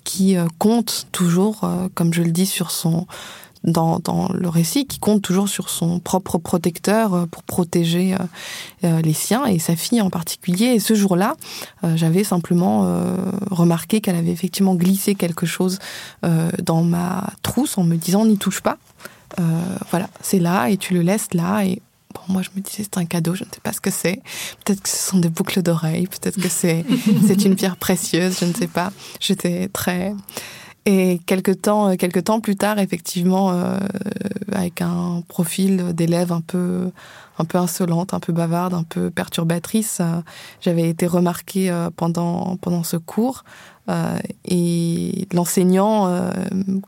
[0.05, 3.07] qui compte toujours, comme je le dis, sur son
[3.64, 8.18] dans, dans, le récit qui compte toujours sur son propre protecteur euh, pour protéger euh,
[8.85, 10.66] euh, les siens et sa fille en particulier.
[10.66, 11.37] Et ce jour-là,
[11.94, 12.87] j'avais simplement
[13.51, 15.79] remarqué qu'elle avait effectivement glissé quelque chose
[16.62, 18.79] dans ma trousse en me disant n'y touche pas.
[19.90, 21.81] voilà, c'est là et tu le laisses là et
[22.14, 24.20] Bon, moi, je me disais, c'est un cadeau, je ne sais pas ce que c'est.
[24.64, 26.85] Peut-être que ce sont des boucles d'oreilles, peut-être que c'est,
[27.27, 28.92] c'est une pierre précieuse, je ne sais pas.
[29.20, 30.12] J'étais très,
[30.87, 33.79] et quelques temps, euh, quelques temps plus tard, effectivement, euh,
[34.53, 36.90] avec un profil d'élève un peu,
[37.40, 40.20] un peu insolente, un peu bavarde, un peu perturbatrice, euh,
[40.61, 43.44] j'avais été remarquée pendant pendant ce cours.
[44.44, 46.31] et l'enseignant,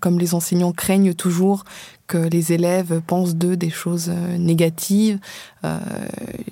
[0.01, 1.65] comme les enseignants craignent toujours
[2.13, 5.19] que les élèves pensent d'eux des choses euh, négatives.
[5.65, 5.79] Euh,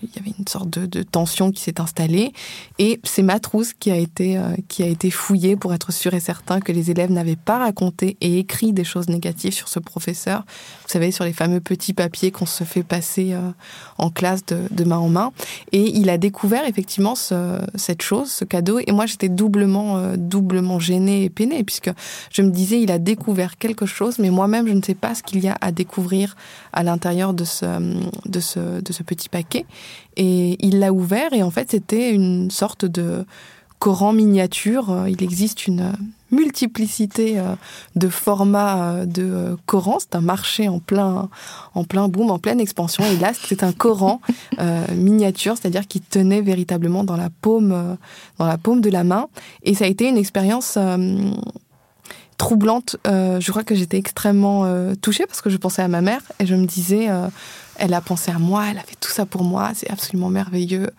[0.02, 2.32] il y avait une sorte de, tension qui s'est installée.
[2.78, 6.14] Et c'est ma trousse qui a été euh, qui a été fouillée pour être sûr
[6.14, 9.80] et certain que les élèves n'avaient pas raconté et écrit des choses négatives sur ce
[9.80, 10.46] professeur.
[10.82, 13.34] Vous savez, sur les fameux petits papiers qu'on se fait passer
[13.98, 15.32] en classe de, main en main.
[15.72, 18.78] Et il a découvert effectivement cette chose, ce cadeau.
[18.86, 21.90] Et moi, j'étais doublement, doublement doublement gênée et peinée, puisque
[22.30, 25.22] je me disais, il a découvert quelque chose, mais moi-même, je ne sais pas ce
[25.22, 26.34] qu'il y a à découvrir
[26.72, 27.66] à l'intérieur de ce,
[28.26, 29.66] de, ce, de ce petit paquet.
[30.16, 33.24] Et il l'a ouvert, et en fait, c'était une sorte de
[33.80, 35.06] Coran miniature.
[35.08, 35.92] Il existe une
[36.30, 37.54] multiplicité euh,
[37.96, 39.98] de formats euh, de Coran.
[39.98, 41.28] C'est un marché en plein,
[41.74, 43.04] en plein boom, en pleine expansion.
[43.04, 44.20] Et là, c'est un Coran
[44.58, 47.96] euh, miniature, c'est-à-dire qui tenait véritablement dans la paume,
[48.38, 49.28] dans la paume de la main.
[49.62, 50.78] Et ça a été une expérience
[52.36, 52.96] troublante.
[53.04, 54.66] je crois que j'étais extrêmement
[55.00, 57.08] touchée parce que je pensais à ma mère et je me disais,
[57.76, 60.90] elle a pensé à moi, elle a fait tout ça pour moi, c'est absolument merveilleux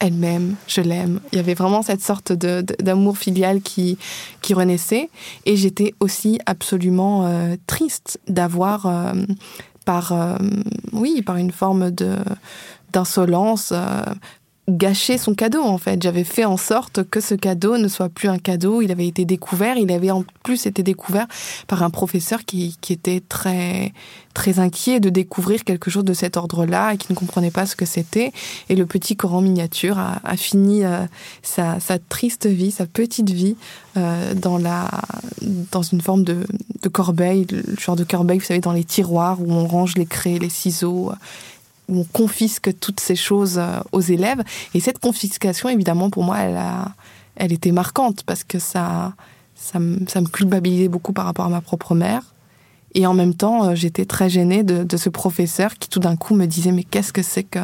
[0.00, 1.20] elle m'aime, je l'aime.
[1.32, 3.98] Il y avait vraiment cette sorte d'amour filial qui,
[4.42, 5.08] qui renaissait.
[5.46, 9.12] Et j'étais aussi absolument euh, triste d'avoir, euh,
[9.84, 10.36] par, euh,
[10.92, 11.90] oui, par une forme
[12.92, 13.72] d'insolence,
[14.68, 16.02] gâché son cadeau en fait.
[16.02, 18.82] J'avais fait en sorte que ce cadeau ne soit plus un cadeau.
[18.82, 19.76] Il avait été découvert.
[19.76, 21.26] Il avait en plus été découvert
[21.66, 23.92] par un professeur qui, qui était très
[24.32, 27.76] très inquiet de découvrir quelque chose de cet ordre-là et qui ne comprenait pas ce
[27.76, 28.32] que c'était.
[28.68, 31.04] Et le petit Coran miniature a, a fini euh,
[31.42, 33.56] sa, sa, triste vie, sa petite vie
[33.96, 34.90] euh, dans la
[35.70, 36.46] dans une forme de,
[36.82, 40.06] de corbeille, le genre de corbeille, vous savez, dans les tiroirs où on range les
[40.06, 41.12] craies, les ciseaux
[41.88, 44.42] où on confisque toutes ces choses euh, aux élèves.
[44.74, 46.92] Et cette confiscation, évidemment, pour moi, elle, a,
[47.36, 49.14] elle était marquante parce que ça,
[49.54, 52.22] ça, me, ça me culpabilisait beaucoup par rapport à ma propre mère.
[52.94, 56.34] Et en même temps, euh, j'étais très gênée de, ce professeur qui tout d'un coup
[56.34, 57.58] me disait mais qu'est-ce que c'est que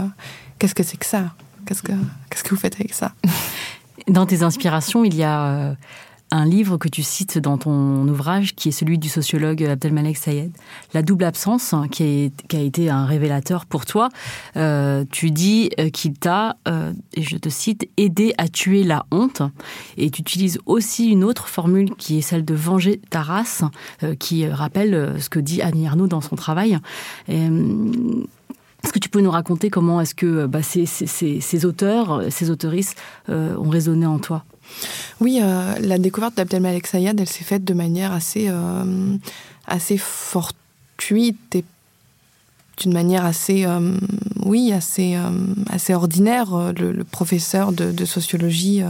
[0.58, 1.34] qu'est-ce que c'est que ça?
[1.66, 1.92] Qu'est-ce que
[2.28, 3.12] qu'est-ce que vous faites avec ça?
[4.08, 5.74] Dans tes inspirations, il y a euh,
[6.30, 10.52] un livre que tu cites dans ton ouvrage, qui est celui du sociologue Abdelmalek Sayed,
[10.94, 14.08] La double absence, qui, a été un révélateur pour toi.
[14.56, 19.06] Euh, tu dis euh, qu'il t'a, euh, et je te cite, aidé à tuer la
[19.10, 19.42] honte.
[19.96, 23.64] Et tu utilises aussi une autre formule qui est celle de venger ta race,
[24.18, 26.78] qui rappelle ce que dit Annie Arnaud dans son travail.
[27.28, 33.00] Est-ce que tu peux nous raconter comment est-ce que bah, ces, ces, auteurs, ces autoristes
[33.28, 34.44] ont résonné en toi?
[35.20, 39.16] Oui, euh, la découverte d'Abdelmalek Sayad, elle s'est faite de manière assez, euh,
[39.66, 41.64] assez fortuite et
[42.78, 43.96] d'une manière assez, euh,
[44.44, 45.16] oui, assez,
[45.70, 46.72] assez ordinaire.
[46.76, 48.82] Le, professeur de, sociologie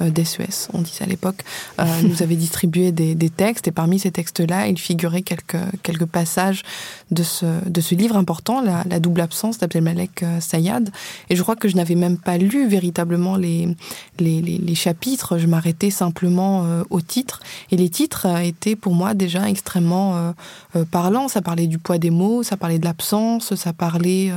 [0.00, 1.42] d'SES, on disait à l'époque,
[2.02, 6.62] nous avait distribué des, textes et parmi ces textes-là, il figurait quelques, quelques passages
[7.10, 10.90] de ce, de ce livre important, La, double absence d'Abdelmalek euh, Sayad.
[11.30, 13.68] Et je crois que je n'avais même pas lu véritablement les,
[14.18, 17.40] les, les, chapitres, je m'arrêtais simplement euh, au titre.
[17.70, 20.34] Et les titres euh, étaient pour moi déjà extrêmement
[20.90, 21.28] parlants.
[21.28, 24.32] Ça parlait du poids des mots, ça parlait de l'absence, ça parlait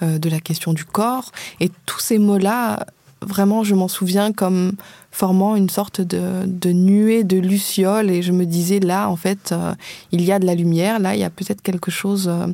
[0.00, 1.32] de la question du corps.
[1.60, 2.86] Et tous ces mots-là,
[3.20, 4.72] vraiment, je m'en souviens comme
[5.12, 9.52] formant une sorte de, de, nuée de lucioles et je me disais là en fait
[9.52, 9.74] euh,
[10.10, 10.98] il y a de la lumière.
[10.98, 12.46] Là il y a peut-être quelque chose euh,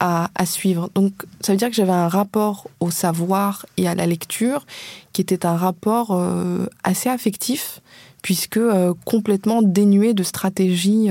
[0.00, 0.90] à, à, suivre.
[0.94, 1.12] Donc
[1.42, 4.66] ça veut dire que j'avais un rapport au savoir et à la lecture
[5.12, 7.82] qui était un rapport euh, assez affectif
[8.22, 8.60] puisque
[9.04, 11.08] complètement dénué de stratégie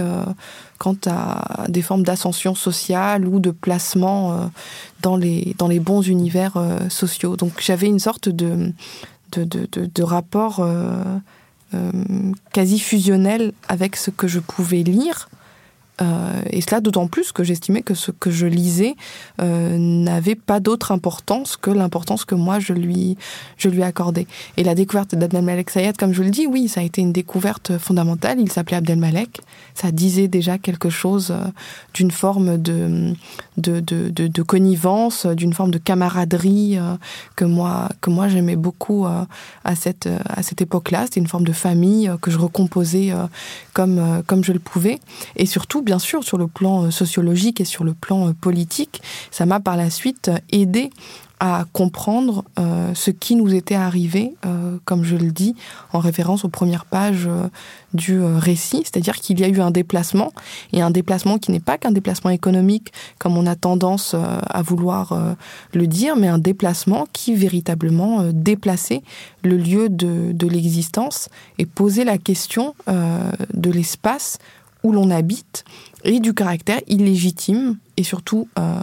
[0.78, 4.52] quant à des formes d'ascension sociale ou de placement
[5.02, 6.54] dans les dans les bons univers
[6.90, 7.36] sociaux.
[7.36, 8.72] Donc j'avais une sorte de
[9.32, 11.04] de, rapport euh,
[11.74, 11.92] euh,
[12.54, 15.30] quasi fusionnel avec ce que je pouvais lire
[16.02, 18.96] euh, et cela d'autant plus que j'estimais que ce que je lisais
[19.42, 23.18] euh, n'avait pas d'autre importance que l'importance que moi je lui,
[23.58, 24.28] je lui accordais.
[24.58, 27.78] Et la découverte d'Abdelmalek Sayed, comme je le dis, oui, ça a été une découverte
[27.80, 28.40] fondamentale.
[28.40, 29.42] Il s'appelait Abdelmalek.
[29.74, 31.48] Ça disait déjà quelque chose euh,
[31.96, 33.14] d'une forme de,
[33.58, 36.96] de, de, de, de connivence, d'une forme de camaraderie euh,
[37.36, 41.06] que moi, que moi j'aimais beaucoup à cette, à cette époque-là.
[41.06, 43.14] C'était une forme de famille que je recomposais
[43.74, 45.00] comme, comme je le pouvais.
[45.36, 49.02] Et surtout, bien sûr, sur le plan euh, sociologique et sur le plan euh, politique,
[49.32, 50.90] ça m'a par la suite euh, aidé
[51.40, 52.44] à comprendre
[52.96, 54.34] ce qui nous était arrivé,
[54.86, 55.54] comme je le dis,
[55.94, 57.30] en référence aux premières pages
[57.94, 60.34] du récit, c'est-à-dire qu'il y a eu un déplacement,
[60.74, 65.16] et un déplacement qui n'est pas qu'un déplacement économique, comme on a tendance à vouloir
[65.76, 69.04] le dire, mais un déplacement qui véritablement déplaçait
[69.44, 71.30] le lieu de, de l'existence
[71.60, 74.40] et posait la question de l'espace
[74.84, 75.66] où l'on habite
[76.04, 78.82] et du caractère illégitime et surtout euh,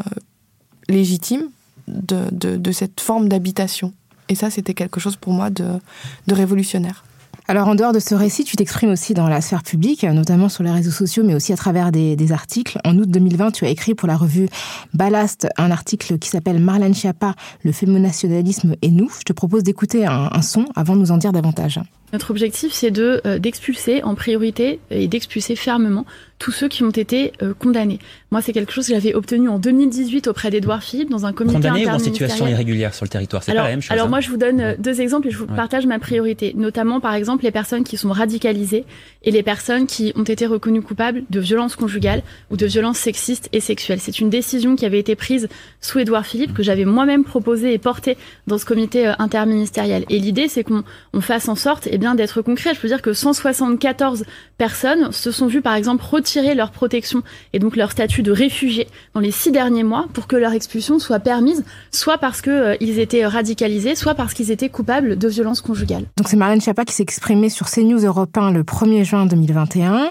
[0.88, 1.51] légitime
[1.86, 3.92] de, cette forme d'habitation.
[4.28, 5.80] Et ça, c'était quelque chose pour moi de
[6.28, 7.05] révolutionnaire.
[7.47, 10.64] Alors en dehors de ce récit, tu t'exprimes aussi dans la sphère publique, notamment sur
[10.64, 12.78] les réseaux sociaux, mais aussi à travers des, articles.
[12.84, 14.49] En août 2020, tu as écrit pour la revue
[14.95, 19.11] Ballast un article qui s'appelle Marlène Schiappa, le fémonationalisme et nous.
[19.18, 21.80] Je te propose d'écouter un, son avant de nous en dire davantage.
[22.14, 26.07] Notre objectif, c'est euh, d'expulser en priorité et d'expulser fermement
[26.39, 27.99] tous ceux qui ont été euh, condamnés.
[28.30, 31.55] Moi, c'est quelque chose que j'avais obtenu en 2018 auprès d'Edouard Philippe dans un comité
[31.55, 33.93] Condamné ou en situation irrégulière sur le territoire, c'est pas la même chose.
[33.93, 34.11] Alors hein.
[34.11, 36.53] moi, je vous donne euh, deux exemples et je vous partage ma priorité.
[36.57, 38.85] Notamment, par exemple, les personnes qui sont radicalisées
[39.22, 43.49] et les personnes qui ont été reconnues coupables de violences conjugales ou de violences sexistes
[43.53, 44.01] et sexuelles.
[44.01, 45.49] C'est une décision qui avait été prise
[45.80, 50.05] sous Édouard Philippe que j'avais moi-même proposée et portée dans ce comité interministériel.
[50.11, 50.82] Et l'idée, c'est qu'on
[51.12, 52.74] on fasse en sorte, eh bien, d'être concret.
[52.74, 54.24] Je peux dire que 174
[54.59, 57.22] personnes se sont vues, par exemple, retirer leur protection
[57.53, 60.99] et donc leur statut de réfugié dans les six derniers mois pour que leur expulsion
[60.99, 65.61] soit permise, soit parce qu'ils euh, étaient radicalisés, soit parce qu'ils étaient coupables de violences
[65.61, 66.07] conjugales.
[66.16, 70.09] Donc c'est Marlène Schiappa qui s'est exprimée sur CNews Europe 1 le 1er juin 2021.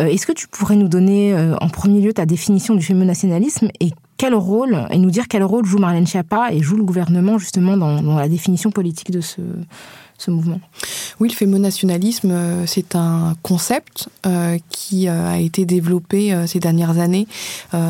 [0.00, 3.68] Euh, est-ce que tu pourrais nous donner euh, en premier lieu ta définition du fémonationalisme
[3.78, 7.38] et quel rôle, et nous dire quel rôle joue Marlène Schiappa et joue le gouvernement
[7.38, 9.40] justement dans la définition politique de ce,
[10.30, 10.60] mouvement
[11.20, 16.98] Oui, le fémonationalisme, euh, c'est un concept euh, qui euh, a été développé ces dernières
[16.98, 17.26] années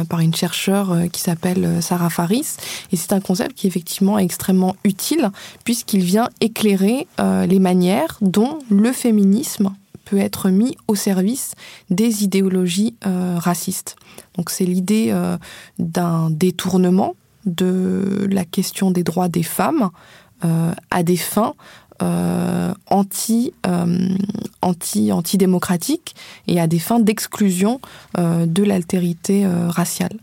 [0.09, 2.57] par une chercheure qui s'appelle Sarah Faris.
[2.93, 5.31] Et c'est un concept qui est effectivement extrêmement utile
[5.65, 9.73] puisqu'il vient éclairer les manières dont le féminisme
[10.05, 11.55] peut être mis au service
[11.91, 13.97] des idéologies racistes.
[14.37, 15.15] Donc c'est l'idée
[15.79, 17.15] d'un détournement
[17.47, 19.91] de la question des droits des femmes
[20.91, 21.55] à des fins
[22.03, 24.09] euh, anti, euh,
[24.61, 26.15] anti, antidémocratique
[26.49, 27.81] et à des fins d'exclusion
[28.19, 30.19] euh, de l'altérité raciale.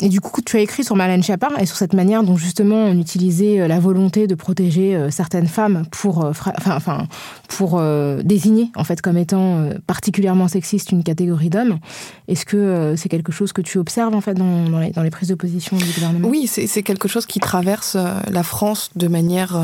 [0.00, 2.86] Et du coup, tu as écrit sur Marlène Schiappa et sur cette manière dont justement
[2.86, 7.06] on utilisait euh, la volonté de protéger euh, certaines femmes pour, euh, enfin, enfin,
[7.48, 7.80] pour
[8.24, 11.78] désigner en fait comme étant particulièrement sexiste une catégorie d'hommes.
[12.26, 15.34] Est-ce que c'est quelque chose que tu observes en fait dans, dans les, prises de
[15.36, 16.28] position du gouvernement?
[16.28, 17.96] Oui, c'est quelque chose qui traverse
[18.28, 19.56] la France de manière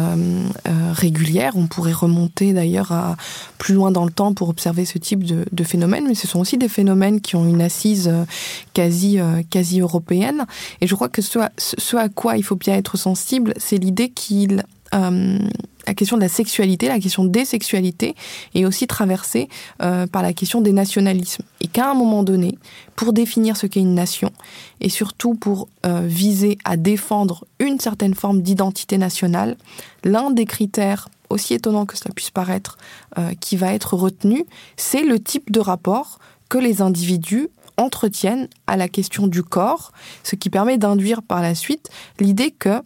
[0.93, 1.55] régulière.
[1.57, 3.17] On pourrait remonter d'ailleurs
[3.59, 6.39] plus loin dans le temps pour observer ce type de, de phénomène, mais ce sont
[6.39, 8.11] aussi des phénomènes qui ont une assise
[8.73, 9.19] quasi,
[9.51, 10.20] quasi européenne
[10.81, 11.39] et je crois que ce
[11.97, 14.65] à, quoi il faut bien être sensible, c'est l'idée qu'il
[14.95, 15.39] euh,
[15.87, 18.15] la question de la sexualité, la question des sexualités
[18.55, 19.49] est aussi traversée
[19.83, 21.43] euh, par la question des nationalismes.
[21.61, 22.59] Et qu'à un moment donné,
[22.97, 24.31] pour définir ce qu'est une nation,
[24.81, 29.57] et surtout pour euh, viser à défendre une certaine forme d'identité nationale,
[30.05, 32.77] l'un des critères, aussi étonnant que cela puisse paraître,
[33.39, 34.47] qui va être retenu,
[34.77, 36.19] c'est le type de rapport
[36.49, 37.49] que les individus
[37.81, 42.83] entretiennent à la question du corps, ce qui permet d'induire par la suite l'idée que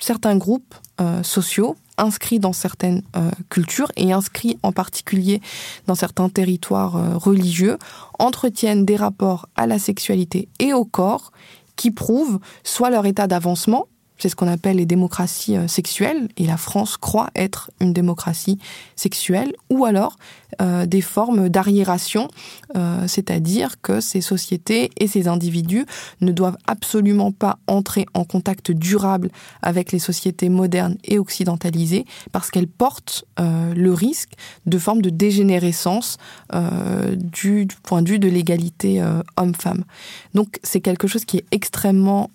[0.00, 5.40] certains groupes euh, sociaux inscrits dans certaines euh, cultures et inscrits en particulier
[5.86, 7.76] dans certains territoires euh, religieux
[8.18, 11.32] entretiennent des rapports à la sexualité et au corps
[11.76, 13.86] qui prouvent soit leur état d'avancement,
[14.18, 18.58] c'est ce qu'on appelle les démocraties euh, sexuelles, et la France croit être une démocratie
[18.96, 20.16] sexuelle, ou alors
[20.60, 22.28] euh, des formes d'arriération,
[22.76, 25.86] euh, c'est-à-dire que ces sociétés et ces individus
[26.20, 29.30] ne doivent absolument pas entrer en contact durable
[29.62, 34.32] avec les sociétés modernes et occidentalisées, parce qu'elles portent le risque
[34.66, 36.16] de formes de dégénérescence
[37.14, 39.04] du, du, point de vue de l'égalité
[39.36, 39.84] homme-femme.
[40.34, 42.30] Donc c'est quelque chose qui est extrêmement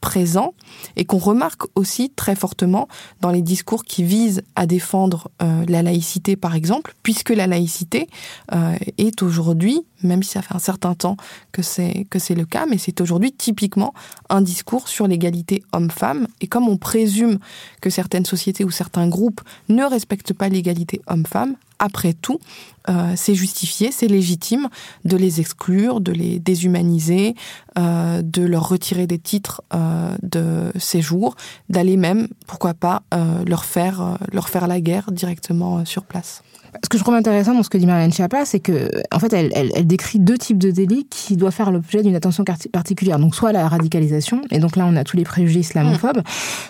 [0.00, 0.54] présent
[0.96, 2.88] et qu'on remarque aussi très fortement
[3.20, 8.08] dans les discours qui visent à défendre euh, la laïcité, par exemple, puisque la laïcité
[8.52, 11.16] euh, est aujourd'hui, même si ça fait un certain temps
[11.52, 13.94] que c'est que c'est le cas, mais c'est aujourd'hui typiquement
[14.28, 16.26] un discours sur l'égalité homme-femme.
[16.40, 17.38] Et comme on présume
[17.80, 21.54] que certaines sociétés ou certains groupes ne respectent pas l'égalité homme-femme,
[21.84, 22.40] après tout,
[22.88, 24.68] euh, c'est justifié, c'est légitime
[25.04, 27.34] de les exclure, de les déshumaniser,
[27.78, 31.36] euh, de leur retirer des titres euh, de séjour,
[31.68, 33.02] d'aller même, pourquoi pas,
[33.46, 36.42] leur faire leur faire la guerre directement sur place.
[36.82, 39.32] Ce que je trouve intéressant dans ce que dit Marianne Schiappa, c'est que, en fait,
[39.32, 43.18] elle, elle, elle, décrit deux types de délits qui doivent faire l'objet d'une attention particulière.
[43.18, 46.22] Donc, soit la radicalisation, et donc là, on a tous les préjugés islamophobes,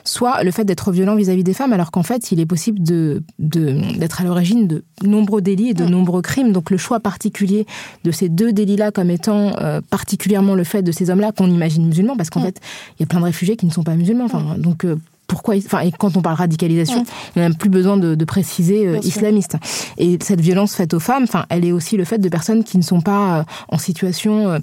[0.04, 3.22] soit le fait d'être violent vis-à-vis des femmes, alors qu'en fait, il est possible de,
[3.38, 6.52] d'être à l'origine de nombreux délits et de nombreux crimes.
[6.52, 7.66] Donc, le choix particulier
[8.04, 11.86] de ces deux délits-là comme étant euh, particulièrement le fait de ces hommes-là qu'on imagine
[11.86, 12.60] musulmans, parce qu'en fait,
[12.98, 14.24] il y a plein de réfugiés qui ne sont pas musulmans.
[14.24, 14.96] Enfin, donc, euh,
[15.26, 17.04] pourquoi, enfin, et quand on parle radicalisation,
[17.36, 19.56] on n'a plus besoin de, de préciser euh, islamiste.
[19.98, 22.76] Et cette violence faite aux femmes, enfin, elle est aussi le fait de personnes qui
[22.78, 24.58] ne sont pas euh, en situation euh,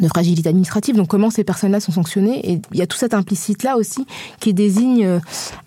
[0.00, 0.96] de fragilité administrative.
[0.96, 4.06] Donc comment ces personnes-là sont sanctionnées Et il y a tout cet implicite-là aussi
[4.40, 5.20] qui désigne euh,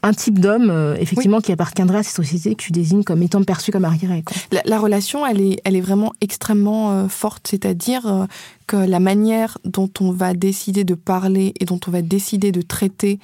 [0.04, 3.44] un type d'homme, euh, effectivement, qui appartiendrait à cette société que tu désignes comme étant
[3.44, 4.24] perçu comme arriéré.
[4.52, 8.28] La, la, relation, elle est, elle est vraiment extrêmement euh, forte, c'est-à-dire
[8.68, 12.62] que la manière dont on va décider de parler et dont on va décider de
[12.62, 13.20] traiter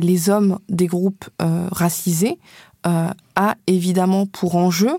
[0.00, 1.28] les hommes des groupes
[1.70, 2.38] racisés
[2.84, 4.98] a évidemment pour enjeu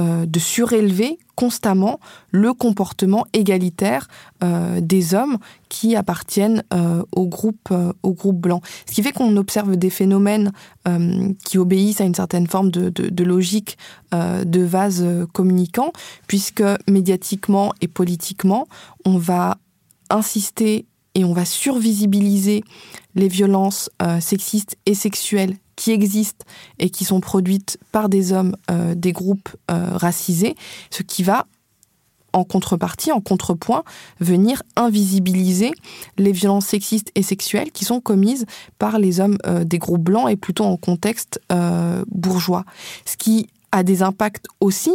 [0.00, 2.00] euh, de surélever constamment
[2.32, 4.08] le comportement égalitaire
[4.42, 7.72] euh, des hommes qui appartiennent euh, au groupe
[8.02, 8.60] au groupe blanc.
[8.86, 10.50] Ce qui fait qu'on observe des phénomènes
[11.44, 13.78] qui obéissent à une certaine forme de, de logique
[14.12, 15.92] de vase communicant,
[16.26, 18.66] puisque médiatiquement et politiquement,
[19.04, 19.56] on va
[20.10, 22.64] insister et on va survisibiliser
[23.14, 23.88] les violences
[24.20, 26.44] sexistes et sexuelles qui existent
[26.78, 30.54] et qui sont produites par des hommes euh, des groupes euh, racisés,
[30.90, 31.46] ce qui va
[32.32, 33.84] en contrepartie, en contrepoint,
[34.18, 35.70] venir invisibiliser
[36.18, 38.44] les violences sexistes et sexuelles qui sont commises
[38.78, 41.40] par les hommes euh, des groupes blancs et plutôt en contexte
[42.08, 42.64] bourgeois.
[43.04, 44.90] Ce qui a des impacts aussi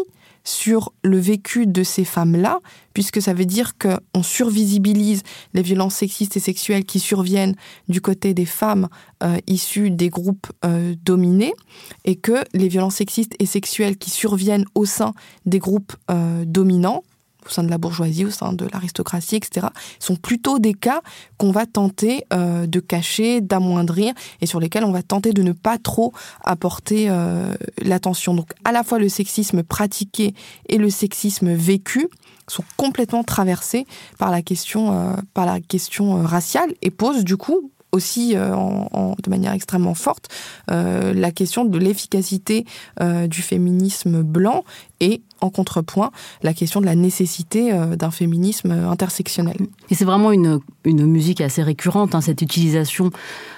[0.49, 2.59] sur le vécu de ces femmes-là,
[2.93, 5.21] puisque ça veut dire qu'on survisibilise
[5.53, 7.55] les violences sexistes et sexuelles qui surviennent
[7.87, 8.87] du côté des femmes
[9.23, 11.53] euh, issues des groupes euh, dominés,
[12.03, 15.13] et que les violences sexistes et sexuelles qui surviennent au sein
[15.45, 17.03] des groupes euh, dominants,
[17.49, 19.67] au sein de la bourgeoisie, au sein de l'aristocratie, etc.,
[19.99, 21.01] sont plutôt des cas
[21.37, 25.51] qu'on va tenter euh, de cacher, d'amoindrir, et sur lesquels on va tenter de ne
[25.51, 28.33] pas trop apporter euh, l'attention.
[28.33, 30.33] Donc à la fois le sexisme pratiqué
[30.67, 32.07] et le sexisme vécu
[32.47, 33.85] sont complètement traversés
[34.17, 40.27] par la question, euh, raciale et posent du coup aussi de manière extrêmement forte
[40.67, 42.65] la question de l'efficacité
[43.01, 44.63] du féminisme blanc
[44.99, 46.11] et en contrepoint
[46.43, 49.57] la question de la nécessité euh, d'un féminisme intersectionnel.
[49.89, 53.11] Et c'est vraiment une, une, musique assez récurrente, hein, cette utilisation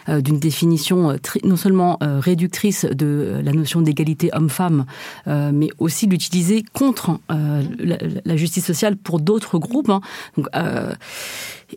[0.09, 4.85] euh, d'une définition euh, non seulement réductrice de la notion d'égalité homme-femme,
[5.27, 9.89] mais aussi l'utiliser contre la, justice sociale pour d'autres groupes.
[9.89, 10.01] Hein.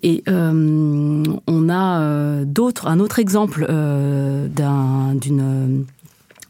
[0.03, 4.51] Et on a d'autres, un autre exemple d'une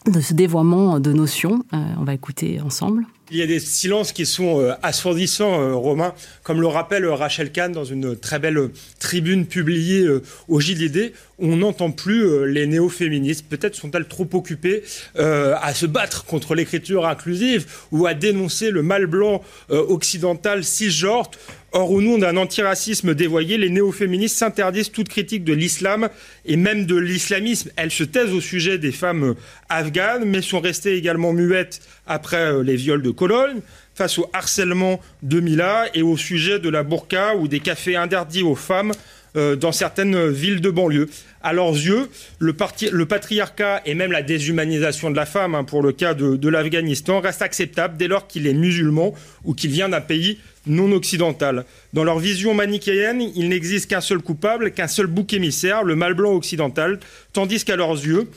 [0.06, 1.64] de ce dévoiement de notions.
[1.72, 3.04] Euh, on va écouter ensemble.
[3.30, 7.50] Il y a des silences qui sont euh, assourdissants, euh, Romain, comme le rappelle Rachel
[7.52, 10.06] Kahn dans une très belle tribune publiée
[10.48, 11.12] au JDD.
[11.38, 13.46] On n'entend plus les néo-féministes.
[13.48, 14.84] Peut-être sont-elles trop occupées
[15.16, 21.30] à se battre contre l'écriture inclusive ou à dénoncer le mal blanc occidental cisgenre
[21.76, 26.08] Or, au nom d'un antiracisme dévoyé, les néo-féministes s'interdisent toute critique de l'islam
[26.46, 27.70] et même de l'islamisme.
[27.74, 29.34] Elles se taisent au sujet des femmes
[29.68, 33.58] afghanes, mais sont restées également muettes après euh, les viols de Cologne,
[33.92, 38.44] face au harcèlement de Mila et au sujet de la burqa ou des cafés interdits
[38.44, 38.92] aux femmes
[39.36, 41.08] euh, dans certaines villes de banlieue.
[41.42, 42.08] À leurs yeux,
[42.38, 46.48] le, patriarcat et même la déshumanisation de la femme, hein, pour le cas de, de
[46.48, 49.12] l'Afghanistan, reste acceptable dès lors qu'il est musulman
[49.42, 51.64] ou qu'il vient d'un pays non occidentales.
[51.92, 56.14] Dans leur vision manichéenne, il n'existe qu'un seul coupable, qu'un seul bouc émissaire, le mal
[56.14, 57.00] blanc occidental,
[57.32, 58.28] tandis qu'à leurs yeux,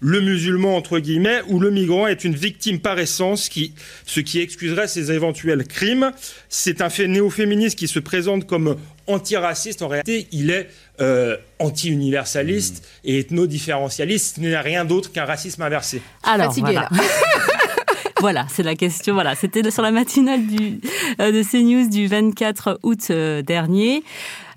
[0.00, 3.72] le musulman, entre guillemets, ou le migrant est une victime par essence, qui,
[4.04, 6.12] ce qui excuserait ses éventuels crimes.
[6.48, 8.76] C'est un fait néo-féministe qui se présente comme
[9.06, 9.82] antiraciste.
[9.82, 10.68] En réalité, il est
[11.00, 13.08] euh, anti-universaliste mmh.
[13.08, 14.36] et ethno-différentialiste.
[14.36, 16.02] Ce n'est rien d'autre qu'un racisme inversé.
[16.22, 16.88] Alors, voilà.
[18.20, 19.14] voilà, c'est la question.
[19.14, 20.80] Voilà, c'était sur la matinale du,
[21.20, 24.02] euh, de CNews du 24 août euh, dernier.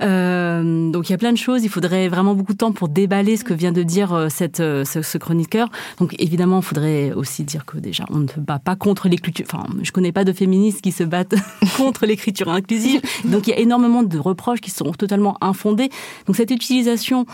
[0.02, 1.64] Euh, donc il y a plein de choses.
[1.64, 5.18] Il faudrait vraiment beaucoup de temps pour déballer ce que vient de dire cette, ce,
[5.18, 5.70] chroniqueur.
[6.00, 9.46] Donc évidemment, il faudrait aussi dire que déjà, on ne se bat pas contre l'écriture.
[9.52, 11.36] Enfin, je connais pas de féministes qui se battent
[11.78, 13.02] contre l'écriture inclusive.
[13.26, 15.90] Donc il y a énormément de reproches qui sont totalement infondés.
[16.28, 17.26] Donc cette utilisation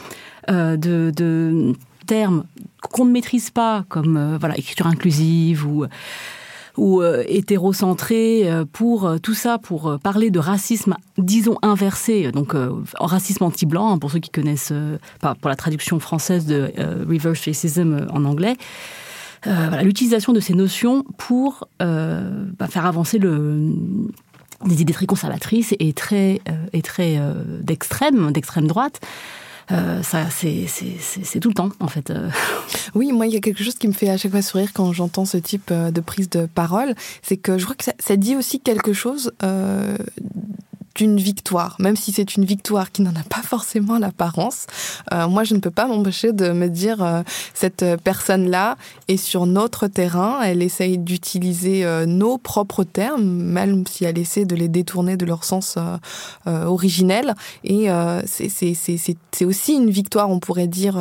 [0.48, 0.76] de,
[1.16, 1.74] de
[2.06, 2.46] termes
[2.92, 5.86] qu'on ne maîtrise pas, comme euh, voilà écriture inclusive ou
[6.78, 12.54] ou euh, hétérocentré euh, pour tout ça, pour parler de racisme, disons inversé, donc
[12.96, 14.74] racisme anti-blanc, hein, pour ceux qui connaissent,
[15.22, 16.74] pour la traduction française de
[17.08, 18.58] reverse racism en anglais.
[19.84, 23.72] l'utilisation de ces notions pour bah, faire avancer le,
[24.66, 26.42] des idées très conservatrices et très,
[26.74, 27.22] et très
[27.62, 29.00] d'extrême, d'extrême droite.
[29.72, 32.10] Euh, ça, c'est tout le temps, en fait.
[32.10, 32.30] Euh.
[32.94, 34.94] Oui, moi, il y a quelque chose qui me fait à chaque fois sourire quand
[34.94, 38.38] j'entends ce type euh, de prise de parole, c'est que je crois que ça, dit
[38.38, 39.34] aussi quelque chose
[40.96, 44.66] d'une victoire, même si c'est une victoire qui n'en a pas forcément l'apparence.
[45.14, 47.22] Euh, moi, je ne peux pas m'empêcher de me dire euh,
[47.54, 48.78] cette personne-là
[49.08, 54.46] est sur notre terrain, elle essaye d'utiliser euh, nos propres termes, même si elle essaie
[54.46, 55.78] de les détourner de leur sens
[56.46, 57.36] originel.
[57.64, 57.88] Et
[58.26, 60.98] c'est aussi une victoire, on pourrait dire,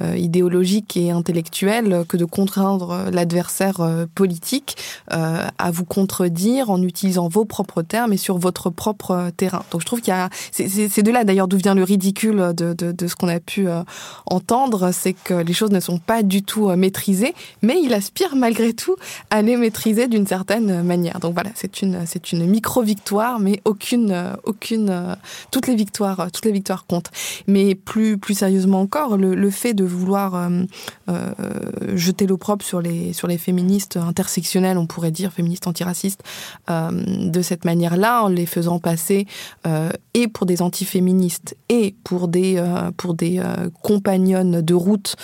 [0.00, 4.76] idéologique et intellectuelle que de contraindre l'adversaire politique
[5.08, 9.62] à vous contredire en utilisant vos propres termes et sur votre propre terrain.
[9.70, 13.06] Donc je trouve qu'il y a, c'est de là d'ailleurs d'où vient le ridicule de,
[13.06, 13.82] ce qu'on a pu euh,
[14.26, 18.36] entendre, c'est que les choses ne sont pas du tout euh, maîtrisées, mais il aspire
[18.36, 18.96] malgré tout
[19.30, 21.20] à les maîtriser d'une certaine manière.
[21.20, 25.16] Donc voilà, c'est une, c'est une micro victoire, mais aucune, aucune,
[25.50, 27.10] toutes les victoires, toutes les victoires comptent.
[27.46, 30.62] Mais plus, plus sérieusement encore, le, fait de vouloir euh,
[31.08, 31.32] euh
[31.94, 36.22] jeter l'opprobre sur les, sur les féministes intersectionnelles, on pourrait dire féministes antiracistes,
[36.70, 39.15] euh, de cette manière-là, en les faisant passer
[39.66, 45.16] euh, et pour des antiféministes et pour des, euh, des euh, compagnonnes de route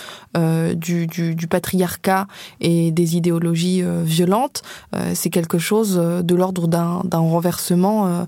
[0.74, 2.26] du, patriarcat
[2.60, 4.62] et des idéologies violentes,
[5.14, 8.26] c'est quelque chose de l'ordre d'un renversement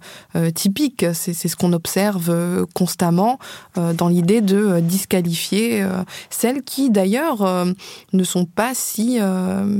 [0.54, 1.06] typique.
[1.14, 3.38] C'est ce qu'on observe constamment
[3.76, 5.86] dans l'idée de disqualifier
[6.28, 7.66] celles qui, d'ailleurs,
[8.12, 9.18] ne sont pas si,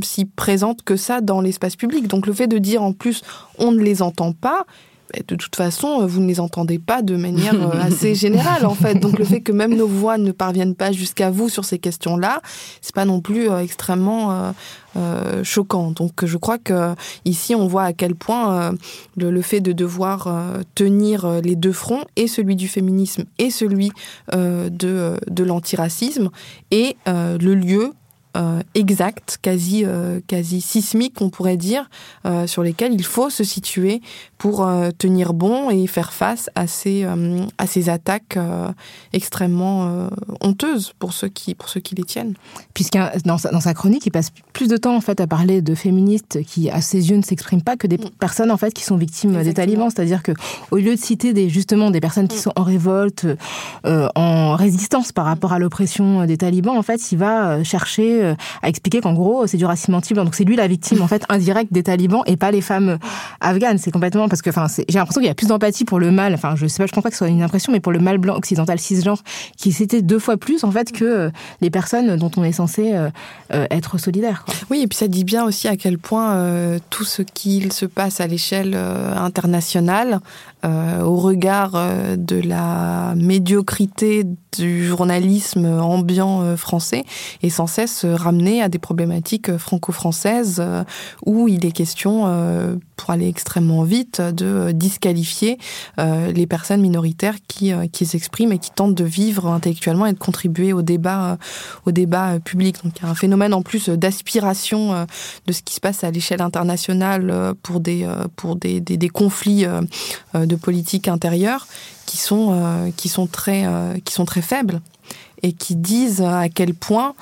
[0.03, 2.09] si présentes que ça dans l'espace public.
[2.09, 3.23] Donc le fait de dire en plus
[3.59, 4.67] on ne les entend pas,
[5.27, 8.95] de toute façon, vous ne les entendez pas de manière euh, assez générale, en fait.
[8.95, 12.41] Donc, le fait que même nos voix ne parviennent pas jusqu'à vous sur ces questions-là,
[12.81, 14.53] c'est pas non plus euh, extrêmement
[14.97, 15.91] euh, choquant.
[15.91, 16.95] Donc, je crois que
[17.25, 18.75] ici, on voit à quel point
[19.17, 20.29] le, fait de devoir
[20.75, 23.91] tenir les deux fronts, et celui du féminisme et celui
[24.33, 24.71] de,
[25.29, 26.31] de l'antiracisme,
[26.71, 27.93] est le lieu
[28.37, 31.89] euh, exact, quasi, euh, quasi sismique, on pourrait dire,
[32.27, 34.01] euh, sur lesquels il faut se situer
[34.37, 34.69] pour
[34.99, 37.07] tenir bon et faire face à ces,
[37.57, 38.39] à ces attaques
[39.15, 40.11] extrêmement
[40.43, 42.35] honteuses pour ceux qui, pour ceux qui les tiennent.
[42.75, 45.63] Puisque dans sa, dans sa chronique, il passe plus de temps en fait à parler
[45.63, 48.11] de féministes qui, à ses yeux, ne s'expriment pas que des mm.
[48.19, 49.89] personnes en fait qui sont victimes des talibans.
[49.89, 50.33] C'est-à-dire que
[50.71, 52.43] au lieu de citer des, justement des personnes qui mm.
[52.43, 53.27] sont en révolte,
[53.87, 58.24] en résistance par rapport à l'oppression des talibans, en fait, il va chercher euh,
[58.63, 60.25] a expliqué qu'en gros, c'est du racisme anti-blanc.
[60.25, 62.99] Donc c'est lui la victime en fait indirecte des talibans et pas les femmes
[63.41, 63.79] afghanes.
[63.79, 66.35] C'est complètement parce que enfin, j'ai l'impression qu'il y a plus d'empathie pour le mal.
[66.35, 67.99] Enfin, je sais pas, je pense pas que ce soit une impression, mais pour le
[67.99, 69.23] mal blanc occidental cisgenre
[69.57, 72.93] qui c'était deux fois plus en fait que euh, les personnes dont on est censé
[72.95, 73.11] euh,
[73.71, 74.45] être solidaire.
[74.71, 76.25] Oui, et puis ça dit bien aussi à quel point
[76.91, 80.21] tout ce qu'il se passe à l'échelle internationale,
[80.65, 81.73] au regard
[82.17, 84.25] de la médiocrité
[84.57, 87.05] du journalisme ambiant français,
[87.43, 90.85] est sans cesse ramener à des problématiques franco-françaises euh,
[91.25, 95.59] où il est question, euh, pour aller extrêmement vite, de disqualifier
[95.99, 100.19] euh, les personnes minoritaires qui, qui s'expriment et qui tentent de vivre intellectuellement et de
[100.19, 101.39] contribuer au débat,
[101.87, 102.77] au débat public.
[102.85, 105.07] Donc il y a un phénomène en plus d'aspiration
[105.47, 108.07] de ce qui se passe à l'échelle internationale pour des,
[108.37, 109.65] pour des, des, des conflits
[110.35, 111.67] de politique intérieure
[112.07, 113.65] qui sont, qui sont, très,
[114.05, 114.81] qui sont très faibles
[115.43, 117.15] et qui disent à quel point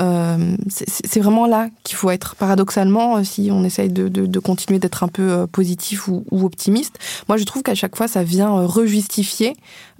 [0.00, 2.34] euh, c'est vraiment là qu'il faut être.
[2.36, 6.24] Paradoxalement, euh, si on essaye de, de, de continuer d'être un peu euh, positif ou,
[6.30, 9.56] optimiste, moi je trouve qu'à chaque fois ça vient rejustifier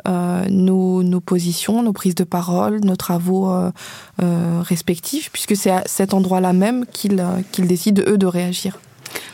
[0.08, 3.70] euh, nos, nos, positions, nos prises de parole, nos travaux euh,
[4.62, 8.78] respectifs, puisque c'est à cet endroit-là même qu'ils décident eux de réagir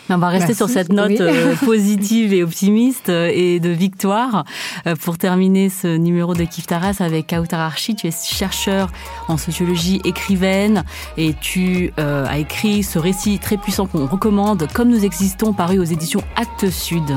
[0.09, 4.45] on va rester sur cette note euh, positive et optimiste euh, et de victoire
[4.87, 7.97] euh, pour terminer ce numéro de Kif Taras avec Kautar Archi.
[7.97, 8.91] Tu es chercheur
[9.29, 10.85] en sociologie, écrivaine
[11.17, 15.85] et tu as écrit ce récit très puissant qu'on recommande, Comme nous existons, paru aux
[15.85, 17.17] éditions Actes Sud.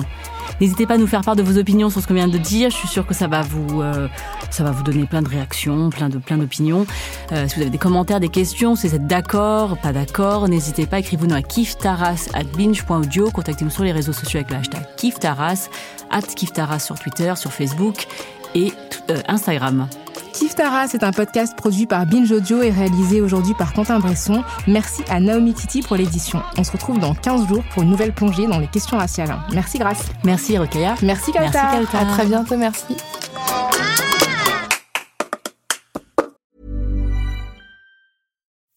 [0.61, 2.69] N'hésitez pas à nous faire part de vos opinions sur ce qu'on vient de dire.
[2.69, 4.07] Je suis sûre que ça va vous, euh,
[4.49, 6.85] ça va vous donner plein de réactions, plein de, plein d'opinions.
[7.31, 10.85] Euh, si vous avez des commentaires, des questions, si vous êtes d'accord, pas d'accord, n'hésitez
[10.85, 10.99] pas.
[10.99, 13.31] Écrivez-nous à kiftaras@binge.audio.
[13.31, 15.69] Contactez-nous sur les réseaux sociaux avec le hashtag kiftaras,
[16.11, 18.07] at kiftaras sur Twitter, sur Facebook
[18.55, 18.73] et
[19.09, 19.87] euh, Instagram.
[20.33, 24.43] Kiftara, c'est un podcast produit par Binge Audio et réalisé aujourd'hui par Quentin Bresson.
[24.67, 26.41] Merci à Naomi Titi pour l'édition.
[26.57, 29.35] On se retrouve dans 15 jours pour une nouvelle plongée dans les questions raciales.
[29.53, 30.05] Merci Grace.
[30.23, 30.95] Merci Rokaya.
[31.01, 31.71] Merci Kauta.
[31.73, 32.95] Merci À très bientôt, merci.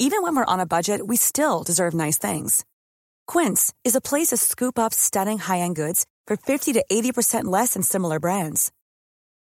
[0.00, 2.64] Even when we're on a budget, we still deserve nice things.
[3.28, 7.74] Quince is a place to scoop up stunning high-end goods for 50 to 80% less
[7.74, 8.72] than similar brands.